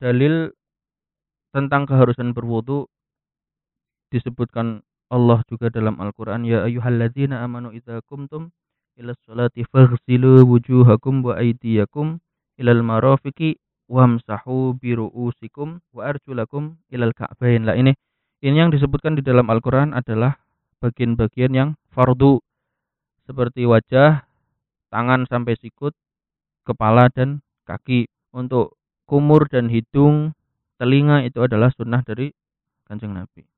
dalil 0.00 0.56
tentang 1.52 1.84
keharusan 1.84 2.32
berwudhu 2.32 2.88
disebutkan 4.08 4.80
Allah 5.14 5.38
juga 5.46 5.70
dalam 5.70 6.02
Al-Quran 6.02 6.42
ya 6.42 6.66
ayyuhalladzina 6.66 7.46
amanu 7.46 7.70
idza 7.70 8.02
kumtum 8.10 8.50
ila 8.98 9.14
sholati 9.22 9.62
faghsilu 9.62 10.42
wujuhakum 10.42 11.22
wa 11.22 11.38
aydiyakum 11.38 12.18
ilal 12.58 12.82
marafiqi 12.82 13.62
wamsahu 13.86 14.74
biru'usikum 14.82 15.78
wa 15.94 16.02
arjulakum 16.10 16.82
ilal 16.90 17.14
ka'bain 17.14 17.62
lah 17.62 17.78
ini 17.78 17.94
ini 18.42 18.56
yang 18.58 18.74
disebutkan 18.74 19.14
di 19.14 19.22
dalam 19.22 19.46
Al-Quran 19.48 19.94
adalah 19.94 20.36
bagian-bagian 20.82 21.52
yang 21.56 21.68
fardu 21.94 22.42
seperti 23.24 23.64
wajah, 23.64 24.28
tangan 24.92 25.24
sampai 25.24 25.56
sikut, 25.56 25.96
kepala 26.68 27.08
dan 27.08 27.40
kaki. 27.64 28.08
Untuk 28.34 28.76
kumur 29.06 29.46
dan 29.46 29.70
hidung, 29.70 30.34
telinga 30.76 31.22
itu 31.24 31.40
adalah 31.40 31.70
sunnah 31.72 32.02
dari 32.02 32.34
kanjeng 32.84 33.14
Nabi. 33.14 33.53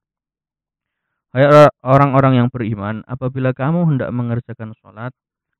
Hai 1.34 1.68
orang-orang 1.82 2.38
yang 2.38 2.48
beriman, 2.48 3.02
apabila 3.04 3.50
kamu 3.50 3.84
hendak 3.90 4.10
mengerjakan 4.14 4.72
sholat, 4.78 5.12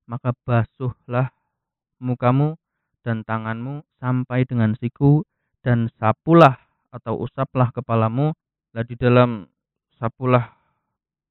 maka 0.07 0.31
basuhlah 0.47 1.35
mukamu 1.99 2.55
dan 3.03 3.27
tanganmu 3.27 3.83
sampai 3.99 4.47
dengan 4.47 4.79
siku 4.79 5.27
dan 5.67 5.91
sapulah 5.99 6.57
atau 6.95 7.19
usaplah 7.19 7.75
kepalamu. 7.75 8.31
Lah 8.73 8.85
di 8.87 8.95
dalam 8.95 9.49
sapulah 9.99 10.57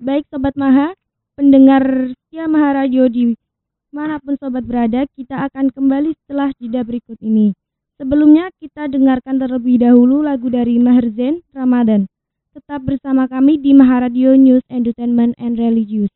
Baik 0.00 0.24
Sobat 0.28 0.54
Maha, 0.54 0.94
pendengar 1.34 2.12
Sia 2.28 2.46
Maharajo 2.46 3.08
di 3.08 3.34
mana 3.90 4.22
pun 4.22 4.38
Sobat 4.38 4.62
berada, 4.68 5.02
kita 5.18 5.50
akan 5.50 5.74
kembali 5.74 6.14
setelah 6.24 6.54
jeda 6.60 6.84
berikut 6.86 7.18
ini. 7.24 7.52
Sebelumnya 7.96 8.50
kita 8.60 8.88
dengarkan 8.88 9.38
terlebih 9.40 9.78
dahulu 9.82 10.22
lagu 10.24 10.48
dari 10.48 10.78
Maher 10.80 11.10
Zain 11.16 11.42
Ramadan. 11.52 12.06
Tetap 12.54 12.82
bersama 12.86 13.28
kami 13.28 13.58
di 13.60 13.74
Maharadio 13.76 14.36
News 14.36 14.62
Entertainment 14.70 15.34
and 15.36 15.58
Religious. 15.60 16.10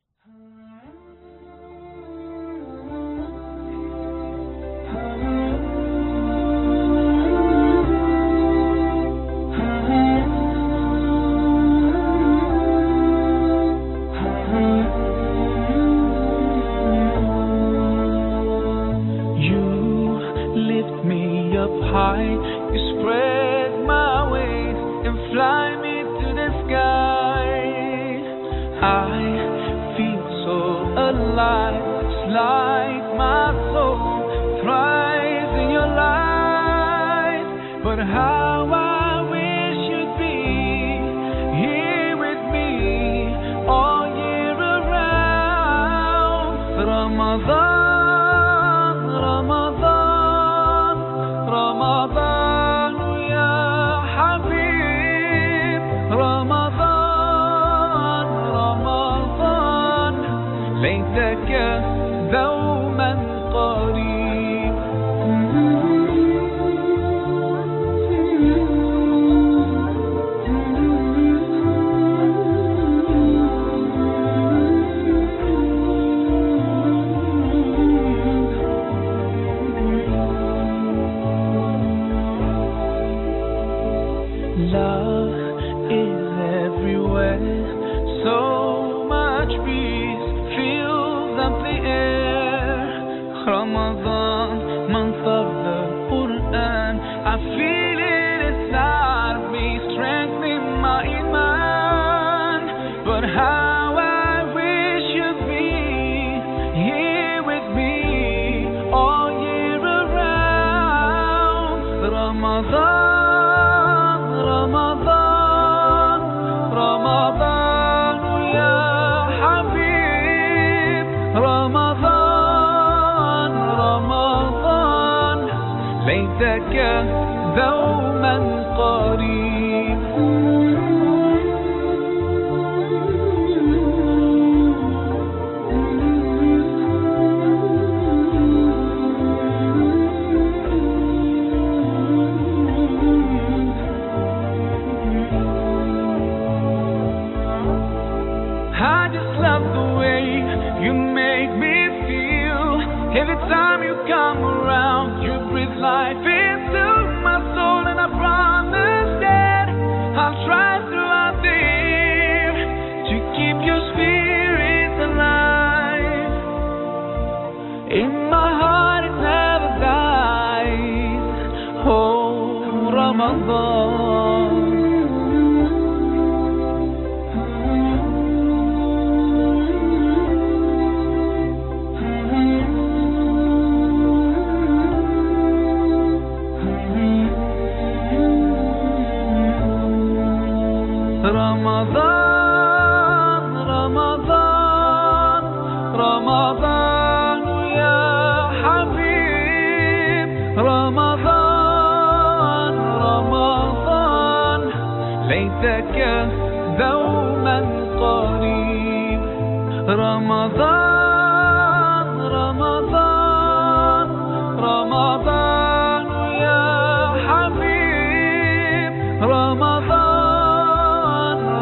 how 38.05 38.44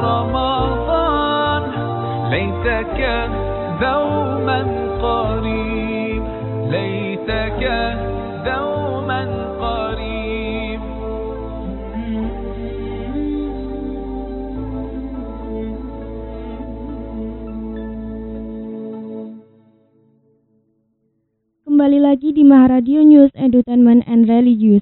رمضان 0.02 0.58
رمضان 0.88 1.62
ليتك 2.30 2.98
دوما 3.80 4.60
قريب 5.02 6.22
ليتك 6.70 7.62
دوما 8.46 9.22
قريب 9.60 10.80
Kembali 21.68 21.98
lagi 22.02 22.32
di 22.34 22.42
Maharadio 22.42 23.04
News 23.04 23.30
Entertainment 23.36 24.02
and 24.08 24.26
Religious. 24.26 24.81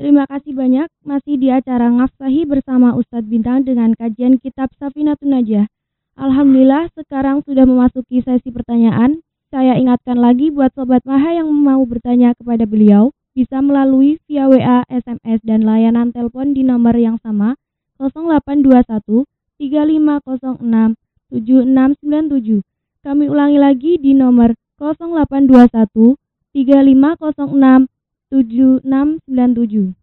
Terima 0.00 0.24
kasih 0.24 0.56
banyak 0.56 0.88
masih 1.04 1.36
di 1.36 1.52
acara 1.52 1.92
Ngafsahi 1.92 2.48
bersama 2.48 2.96
Ustadz 2.96 3.28
Bintang 3.28 3.68
dengan 3.68 3.92
kajian 3.92 4.40
kitab 4.40 4.72
Safinatun 4.80 5.28
Najah. 5.28 5.68
Alhamdulillah 6.16 6.88
sekarang 6.96 7.44
sudah 7.44 7.68
memasuki 7.68 8.24
sesi 8.24 8.48
pertanyaan. 8.48 9.20
Saya 9.52 9.76
ingatkan 9.76 10.16
lagi 10.16 10.48
buat 10.48 10.72
Sobat 10.72 11.04
Maha 11.04 11.44
yang 11.44 11.52
mau 11.52 11.84
bertanya 11.84 12.32
kepada 12.32 12.64
beliau 12.64 13.12
bisa 13.36 13.60
melalui 13.60 14.16
via 14.24 14.48
WA, 14.48 14.88
SMS, 14.88 15.44
dan 15.44 15.68
layanan 15.68 16.16
telepon 16.16 16.56
di 16.56 16.64
nomor 16.64 16.96
yang 16.96 17.20
sama 17.20 17.60
0821 18.00 19.28
3506 19.60 20.96
7697. 21.28 22.64
Kami 23.04 23.24
ulangi 23.28 23.60
lagi 23.60 24.00
di 24.00 24.16
nomor 24.16 24.56
0821 24.80 26.16
3506 26.56 27.99
7697. 28.30 29.94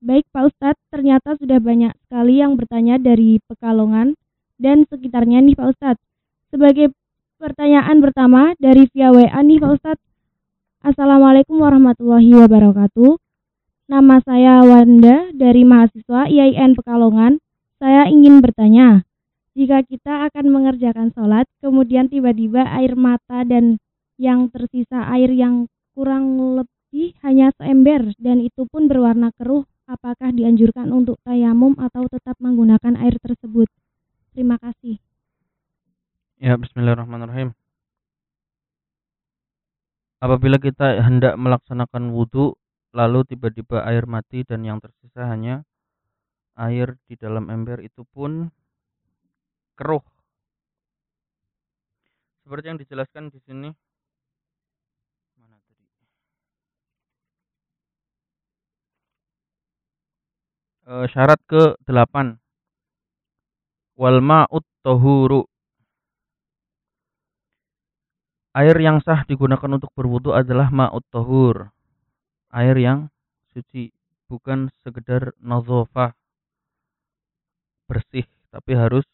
Baik 0.00 0.24
Pak 0.32 0.44
Ustadz, 0.48 0.80
ternyata 0.88 1.36
sudah 1.36 1.60
banyak 1.60 1.92
sekali 2.04 2.40
yang 2.40 2.56
bertanya 2.56 2.96
dari 2.96 3.36
Pekalongan 3.48 4.16
dan 4.60 4.88
sekitarnya 4.88 5.44
nih 5.44 5.56
Pak 5.56 5.76
Ustadz. 5.76 6.04
Sebagai 6.52 6.92
pertanyaan 7.40 8.00
pertama 8.04 8.52
dari 8.60 8.88
via 8.92 9.12
WA 9.12 9.40
nih 9.40 9.60
Pak 9.60 9.72
Ustadz. 9.80 10.04
Assalamualaikum 10.80 11.60
warahmatullahi 11.60 12.32
wabarakatuh. 12.44 13.16
Nama 13.92 14.16
saya 14.24 14.64
Wanda 14.64 15.28
dari 15.36 15.64
mahasiswa 15.64 16.28
IAIN 16.28 16.76
Pekalongan. 16.76 17.40
Saya 17.80 18.08
ingin 18.08 18.40
bertanya, 18.44 19.04
jika 19.56 19.84
kita 19.84 20.28
akan 20.28 20.48
mengerjakan 20.48 21.12
sholat, 21.12 21.44
kemudian 21.60 22.08
tiba-tiba 22.08 22.64
air 22.76 22.96
mata 22.96 23.44
dan 23.44 23.80
yang 24.20 24.52
tersisa 24.52 25.08
air 25.16 25.32
yang 25.32 25.64
kurang 25.96 26.36
lebih 26.60 27.16
hanya 27.24 27.56
seember 27.56 28.12
dan 28.20 28.44
itu 28.44 28.68
pun 28.68 28.84
berwarna 28.84 29.32
keruh, 29.40 29.64
apakah 29.88 30.28
dianjurkan 30.36 30.92
untuk 30.92 31.16
tayamum 31.24 31.72
atau 31.80 32.04
tetap 32.12 32.36
menggunakan 32.36 33.00
air 33.00 33.16
tersebut? 33.24 33.72
Terima 34.36 34.60
kasih. 34.60 35.00
Ya, 36.36 36.60
bismillahirrahmanirrahim. 36.60 37.56
Apabila 40.20 40.60
kita 40.60 41.00
hendak 41.00 41.40
melaksanakan 41.40 42.12
wudhu, 42.12 42.60
lalu 42.92 43.24
tiba-tiba 43.24 43.88
air 43.88 44.04
mati 44.04 44.44
dan 44.44 44.60
yang 44.68 44.84
tersisa 44.84 45.24
hanya 45.32 45.64
air 46.60 47.00
di 47.08 47.16
dalam 47.16 47.48
ember 47.48 47.80
itu 47.80 48.04
pun 48.04 48.52
keruh. 49.80 50.04
Seperti 52.44 52.64
yang 52.68 52.76
dijelaskan 52.76 53.32
di 53.32 53.40
sini. 53.48 53.72
E, 60.90 61.06
syarat 61.06 61.38
ke-8. 61.46 62.34
Wal 63.94 64.18
ma'ut 64.18 64.66
tohuru. 64.82 65.46
Air 68.58 68.74
yang 68.82 68.98
sah 68.98 69.22
digunakan 69.22 69.70
untuk 69.70 69.94
berwudu 69.94 70.34
adalah 70.34 70.66
ma'ut 70.74 71.06
tohur. 71.14 71.70
Air 72.50 72.74
yang 72.74 73.06
suci, 73.54 73.94
bukan 74.26 74.74
sekedar 74.82 75.30
nazofah 75.38 76.10
bersih, 77.86 78.26
tapi 78.50 78.74
harus 78.74 79.06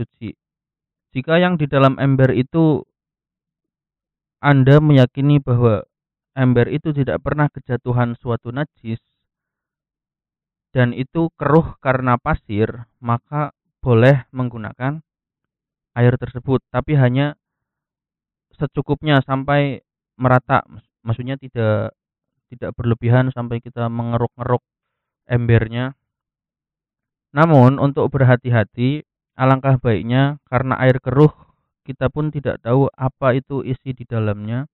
suci. 0.00 0.32
Jika 1.12 1.36
yang 1.44 1.60
di 1.60 1.68
dalam 1.68 2.00
ember 2.00 2.32
itu 2.32 2.88
Anda 4.40 4.80
meyakini 4.80 5.44
bahwa 5.44 5.84
ember 6.32 6.72
itu 6.72 6.96
tidak 6.96 7.20
pernah 7.20 7.52
kejatuhan 7.52 8.16
suatu 8.16 8.48
najis 8.48 9.09
dan 10.70 10.94
itu 10.94 11.30
keruh 11.34 11.74
karena 11.82 12.14
pasir, 12.20 12.86
maka 13.02 13.50
boleh 13.82 14.28
menggunakan 14.30 15.02
air 15.98 16.14
tersebut, 16.16 16.62
tapi 16.70 16.94
hanya 16.94 17.34
secukupnya 18.54 19.24
sampai 19.24 19.82
merata. 20.20 20.62
Maksudnya 21.02 21.40
tidak 21.40 21.96
tidak 22.52 22.70
berlebihan 22.76 23.30
sampai 23.32 23.62
kita 23.62 23.86
mengeruk-ngeruk 23.88 24.60
embernya. 25.30 25.94
Namun 27.30 27.78
untuk 27.78 28.10
berhati-hati 28.10 29.06
alangkah 29.38 29.78
baiknya 29.78 30.42
karena 30.50 30.74
air 30.82 30.98
keruh 30.98 31.30
kita 31.86 32.12
pun 32.12 32.28
tidak 32.28 32.60
tahu 32.60 32.90
apa 32.92 33.38
itu 33.38 33.64
isi 33.64 33.96
di 33.96 34.04
dalamnya 34.04 34.68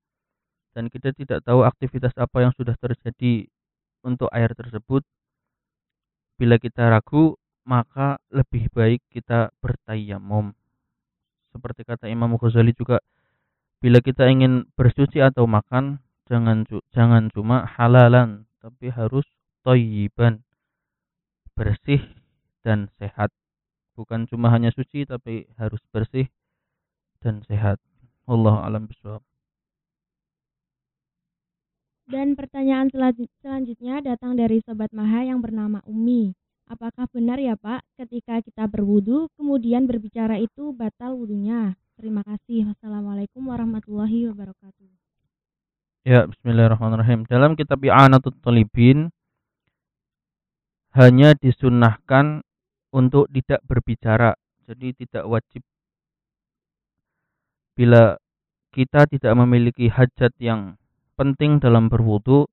dan 0.74 0.90
kita 0.90 1.14
tidak 1.14 1.44
tahu 1.46 1.62
aktivitas 1.62 2.12
apa 2.18 2.48
yang 2.48 2.52
sudah 2.56 2.74
terjadi 2.76 3.46
untuk 4.04 4.28
air 4.32 4.52
tersebut. 4.52 5.04
Bila 6.36 6.60
kita 6.60 6.92
ragu, 6.92 7.40
maka 7.64 8.20
lebih 8.28 8.68
baik 8.76 9.00
kita 9.08 9.48
bertayamum. 9.64 10.52
Seperti 11.50 11.88
kata 11.88 12.12
Imam 12.12 12.36
Ghazali 12.36 12.76
juga, 12.76 13.00
bila 13.80 14.04
kita 14.04 14.28
ingin 14.28 14.68
bersuci 14.76 15.24
atau 15.24 15.48
makan, 15.48 16.04
jangan 16.28 16.68
jangan 16.92 17.32
cuma 17.32 17.64
halalan, 17.64 18.44
tapi 18.60 18.92
harus 18.92 19.24
toyiban, 19.64 20.44
bersih 21.56 22.04
dan 22.60 22.92
sehat. 23.00 23.32
Bukan 23.96 24.28
cuma 24.28 24.52
hanya 24.52 24.68
suci, 24.76 25.08
tapi 25.08 25.48
harus 25.56 25.80
bersih 25.88 26.28
dan 27.24 27.40
sehat. 27.48 27.80
Allah 28.28 28.60
alam 28.60 28.84
bisawab. 28.84 29.24
Dan 32.06 32.38
pertanyaan 32.38 32.86
selanjutnya 33.42 33.98
datang 33.98 34.38
dari 34.38 34.62
Sobat 34.62 34.94
Maha 34.94 35.26
yang 35.26 35.42
bernama 35.42 35.82
Umi. 35.90 36.30
Apakah 36.70 37.10
benar 37.10 37.42
ya 37.42 37.58
Pak, 37.58 37.82
ketika 37.98 38.38
kita 38.46 38.70
berwudu, 38.70 39.26
kemudian 39.34 39.90
berbicara 39.90 40.38
itu 40.38 40.70
batal 40.70 41.18
wudhunya? 41.18 41.74
Terima 41.98 42.22
kasih. 42.22 42.70
Wassalamualaikum 42.70 43.42
warahmatullahi 43.50 44.30
wabarakatuh. 44.30 44.86
Ya, 46.06 46.30
bismillahirrahmanirrahim. 46.30 47.26
Dalam 47.26 47.58
kitab 47.58 47.82
I'anatul 47.82 48.38
Talibin, 48.38 49.10
hanya 50.94 51.34
disunahkan 51.34 52.46
untuk 52.94 53.26
tidak 53.34 53.66
berbicara. 53.66 54.38
Jadi 54.70 54.94
tidak 55.06 55.26
wajib 55.26 55.62
bila 57.74 58.14
kita 58.70 59.10
tidak 59.10 59.34
memiliki 59.34 59.90
hajat 59.90 60.30
yang 60.38 60.78
penting 61.16 61.58
dalam 61.58 61.88
berwudu, 61.88 62.46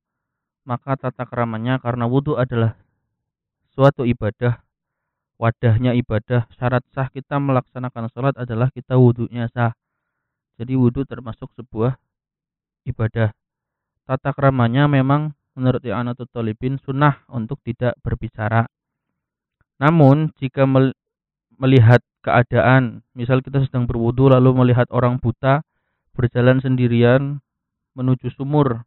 maka 0.63 0.95
tata 0.95 1.27
keramanya 1.27 1.77
karena 1.83 2.07
wudu 2.07 2.39
adalah 2.39 2.79
suatu 3.75 4.07
ibadah, 4.07 4.63
wadahnya 5.35 5.91
ibadah, 5.99 6.47
syarat 6.55 6.87
sah 6.95 7.11
kita 7.11 7.37
melaksanakan 7.37 8.07
sholat 8.15 8.35
adalah 8.39 8.71
kita 8.71 8.95
wudhunya 8.95 9.51
sah. 9.51 9.75
Jadi 10.55 10.79
wudhu 10.79 11.03
termasuk 11.03 11.51
sebuah 11.59 11.99
ibadah. 12.87 13.35
Tata 14.07 14.31
keramanya 14.31 14.87
memang 14.87 15.35
menurut 15.53 15.83
I'anatul 15.83 16.29
Talibin 16.31 16.79
sunnah 16.79 17.23
untuk 17.29 17.59
tidak 17.61 17.99
berbicara. 17.99 18.67
Namun 19.81 20.31
jika 20.39 20.63
melihat 21.59 21.99
keadaan, 22.23 23.03
misal 23.11 23.43
kita 23.43 23.65
sedang 23.67 23.83
berwudu 23.83 24.31
lalu 24.31 24.55
melihat 24.55 24.87
orang 24.95 25.19
buta 25.19 25.65
berjalan 26.13 26.61
sendirian 26.61 27.41
menuju 27.97 28.29
sumur. 28.33 28.85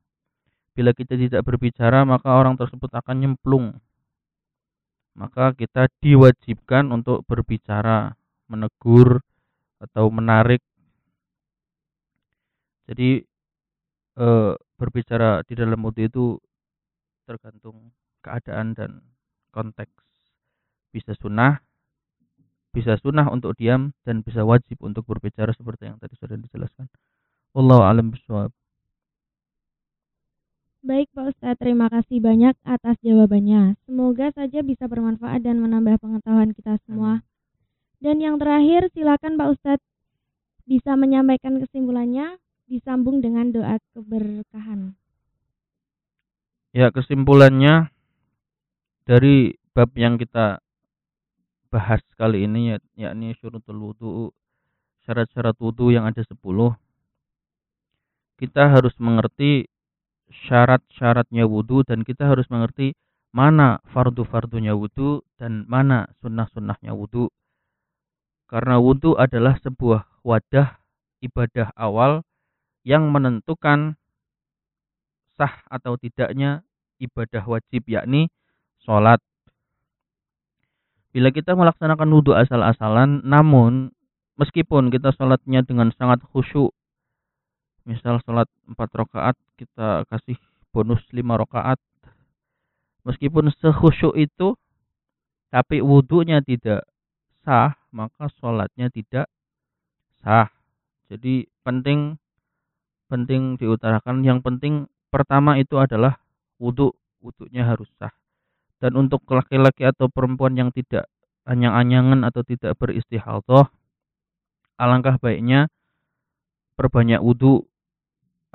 Bila 0.76 0.92
kita 0.92 1.16
tidak 1.16 1.42
berbicara, 1.46 2.04
maka 2.04 2.36
orang 2.36 2.54
tersebut 2.60 2.92
akan 2.92 3.16
nyemplung. 3.16 3.80
Maka 5.16 5.56
kita 5.56 5.88
diwajibkan 6.04 6.92
untuk 6.92 7.24
berbicara, 7.24 8.12
menegur, 8.52 9.24
atau 9.80 10.12
menarik. 10.12 10.60
Jadi 12.86 13.24
e, 14.14 14.26
berbicara 14.76 15.42
di 15.48 15.54
dalam 15.56 15.80
wudhu 15.80 16.04
itu 16.04 16.24
tergantung 17.26 17.90
keadaan 18.22 18.76
dan 18.76 19.02
konteks. 19.50 20.04
Bisa 20.92 21.16
sunnah, 21.18 21.58
bisa 22.70 22.94
sunnah 23.00 23.26
untuk 23.32 23.56
diam 23.56 23.96
dan 24.04 24.20
bisa 24.20 24.44
wajib 24.44 24.84
untuk 24.84 25.08
berbicara 25.08 25.50
seperti 25.56 25.88
yang 25.90 25.96
tadi 25.96 26.14
sudah 26.20 26.36
dijelaskan. 26.36 26.86
Wallahu 27.56 27.82
alam 27.82 28.12
bisawab. 28.12 28.52
Baik 30.86 31.10
Pak 31.18 31.34
Ustadz, 31.34 31.58
terima 31.58 31.90
kasih 31.90 32.22
banyak 32.22 32.54
atas 32.62 32.94
jawabannya. 33.02 33.74
Semoga 33.90 34.30
saja 34.30 34.62
bisa 34.62 34.86
bermanfaat 34.86 35.42
dan 35.42 35.58
menambah 35.58 35.98
pengetahuan 35.98 36.54
kita 36.54 36.78
semua. 36.86 37.26
Dan 37.98 38.22
yang 38.22 38.38
terakhir, 38.38 38.86
silakan 38.94 39.34
Pak 39.34 39.50
Ustadz 39.50 39.82
bisa 40.62 40.94
menyampaikan 40.94 41.58
kesimpulannya 41.58 42.38
disambung 42.70 43.18
dengan 43.18 43.50
doa 43.50 43.82
keberkahan. 43.98 44.94
Ya, 46.70 46.94
kesimpulannya 46.94 47.90
dari 49.10 49.58
bab 49.74 49.90
yang 49.98 50.22
kita 50.22 50.62
bahas 51.66 51.98
kali 52.14 52.46
ini 52.46 52.78
ya, 52.94 53.10
yakni 53.10 53.34
syurutul 53.34 53.90
wudu, 53.90 54.30
syarat-syarat 55.02 55.58
wudu 55.58 55.90
yang 55.90 56.06
ada 56.06 56.22
10. 56.22 56.38
Kita 58.38 58.70
harus 58.70 58.94
mengerti 59.02 59.66
syarat-syaratnya 60.44 61.48
wudhu 61.48 61.80
dan 61.88 62.04
kita 62.04 62.28
harus 62.28 62.44
mengerti 62.52 62.92
mana 63.32 63.80
fardu-fardunya 63.92 64.76
wudhu 64.76 65.24
dan 65.40 65.64
mana 65.64 66.08
sunnah-sunnahnya 66.20 66.92
wudhu. 66.92 67.32
Karena 68.46 68.78
wudhu 68.78 69.16
adalah 69.16 69.56
sebuah 69.64 70.06
wadah 70.22 70.78
ibadah 71.24 71.72
awal 71.74 72.22
yang 72.86 73.08
menentukan 73.10 73.98
sah 75.34 75.64
atau 75.68 75.98
tidaknya 75.98 76.62
ibadah 77.02 77.44
wajib 77.44 77.88
yakni 77.90 78.30
sholat. 78.84 79.18
Bila 81.10 81.32
kita 81.32 81.56
melaksanakan 81.56 82.12
wudhu 82.12 82.36
asal-asalan 82.36 83.24
namun 83.24 83.90
meskipun 84.36 84.92
kita 84.92 85.16
sholatnya 85.16 85.64
dengan 85.64 85.88
sangat 85.96 86.20
khusyuk 86.28 86.75
misal 87.86 88.18
sholat 88.26 88.50
4 88.66 88.76
rakaat 88.76 89.38
kita 89.56 90.04
kasih 90.10 90.36
bonus 90.74 91.00
5 91.14 91.22
rakaat. 91.22 91.78
Meskipun 93.06 93.54
sekhusyuk 93.54 94.18
itu 94.18 94.58
tapi 95.54 95.78
wudhunya 95.78 96.42
tidak 96.42 96.84
sah 97.46 97.78
maka 97.94 98.26
sholatnya 98.42 98.90
tidak 98.90 99.30
sah. 100.20 100.50
Jadi 101.06 101.46
penting 101.62 102.18
penting 103.06 103.54
diutarakan. 103.54 104.26
Yang 104.26 104.42
penting 104.42 104.74
pertama 105.08 105.54
itu 105.56 105.78
adalah 105.78 106.18
wudhu 106.58 106.90
wudhunya 107.22 107.62
harus 107.62 107.86
sah. 108.02 108.10
Dan 108.82 108.98
untuk 108.98 109.24
laki-laki 109.30 109.86
atau 109.86 110.10
perempuan 110.10 110.58
yang 110.58 110.68
tidak 110.74 111.08
anyang-anyangan 111.46 112.26
atau 112.26 112.42
tidak 112.42 112.74
beristihadah 112.76 113.70
alangkah 114.76 115.16
baiknya 115.16 115.72
perbanyak 116.76 117.22
wudhu 117.22 117.64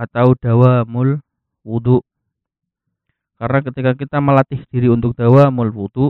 atau 0.02 0.34
dawamul 0.34 1.22
wudhu. 1.62 2.02
Karena 3.38 3.62
ketika 3.62 3.92
kita 3.94 4.18
melatih 4.18 4.66
diri 4.74 4.90
untuk 4.90 5.14
dawamul 5.14 5.70
wudhu, 5.70 6.10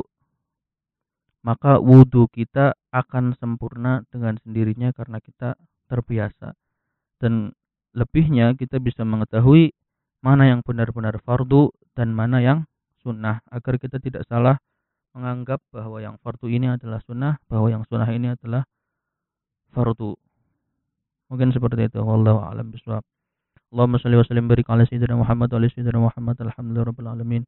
maka 1.44 1.76
wudhu 1.84 2.32
kita 2.32 2.80
akan 2.96 3.36
sempurna 3.36 4.08
dengan 4.08 4.40
sendirinya 4.40 4.96
karena 4.96 5.20
kita 5.20 5.60
terbiasa. 5.92 6.56
Dan 7.20 7.52
lebihnya 7.92 8.56
kita 8.56 8.80
bisa 8.80 9.04
mengetahui 9.04 9.76
mana 10.24 10.48
yang 10.48 10.64
benar-benar 10.64 11.20
fardu 11.20 11.76
dan 11.98 12.16
mana 12.16 12.40
yang 12.40 12.64
sunnah 13.04 13.44
agar 13.52 13.76
kita 13.82 13.98
tidak 14.00 14.24
salah 14.30 14.56
menganggap 15.12 15.60
bahwa 15.76 16.00
yang 16.00 16.16
fardu 16.24 16.48
ini 16.48 16.72
adalah 16.72 17.04
sunnah, 17.04 17.36
bahwa 17.52 17.68
yang 17.68 17.84
sunnah 17.84 18.08
ini 18.08 18.32
adalah 18.32 18.64
fardu. 19.76 20.16
Mungkin 21.28 21.52
seperti 21.52 21.92
itu. 21.92 22.00
Wallahu 22.00 22.40
a'lam 22.44 22.72
bishawab. 22.72 23.04
Allahumma 23.72 24.00
shalli 24.04 24.20
wa 24.20 24.28
sallim 24.28 24.52
barik 24.52 24.68
ala 24.68 24.84
sayyidina 24.84 25.16
Muhammad 25.16 25.48
wa 25.48 25.56
ala 25.56 25.70
sayyidina 25.72 25.96
Muhammad 25.96 26.36
alhamdulillahi 26.44 26.88
rabbil 26.92 27.08
alamin. 27.08 27.44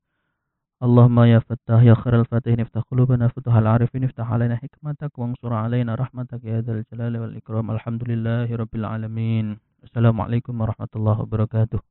Allahumma 0.79 1.27
ya 1.27 1.43
fattah 1.43 1.83
ya 1.83 1.99
khairal 1.99 2.23
fatihin 2.23 2.63
iftah 2.63 2.79
qulubana 2.87 3.27
futuhal 3.27 3.67
arifin 3.67 4.07
iftah 4.07 4.23
alaina 4.31 4.55
hikmatak 4.55 5.11
wangsur 5.19 5.51
alaina 5.51 5.99
rahmatak 5.99 6.39
ya 6.47 6.63
dzal 6.63 6.79
jalali 6.87 7.19
wal 7.19 7.35
ikram 7.35 7.67
alhamdulillahi 7.75 8.55
rabbil 8.55 8.87
alamin. 8.87 9.59
Assalamualaikum 9.83 10.55
warahmatullahi 10.55 11.27
wabarakatuh. 11.27 11.83